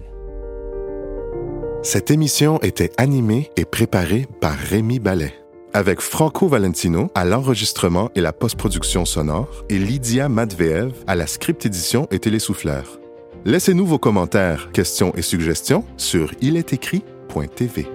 Cette 1.83 2.11
émission 2.11 2.61
était 2.61 2.93
animée 2.95 3.51
et 3.57 3.65
préparée 3.65 4.25
par 4.39 4.55
Rémi 4.55 4.99
Ballet, 4.99 5.33
avec 5.73 5.99
Franco 5.99 6.47
Valentino 6.47 7.11
à 7.13 7.25
l'enregistrement 7.25 8.09
et 8.15 8.21
la 8.21 8.31
post-production 8.31 9.03
sonore 9.03 9.65
et 9.67 9.77
Lydia 9.77 10.29
Matveev 10.29 10.93
à 11.07 11.15
la 11.15 11.27
script 11.27 11.65
édition 11.65 12.07
et 12.09 12.19
télésouffleur. 12.19 13.01
Laissez-nous 13.43 13.85
vos 13.85 13.99
commentaires, 13.99 14.71
questions 14.71 15.13
et 15.15 15.21
suggestions 15.21 15.83
sur 15.97 16.31
ilestécrit.tv. 16.39 17.85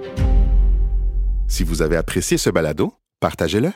Si 1.46 1.64
vous 1.64 1.80
avez 1.80 1.96
apprécié 1.96 2.36
ce 2.36 2.50
balado, 2.50 2.92
partagez-le 3.20 3.70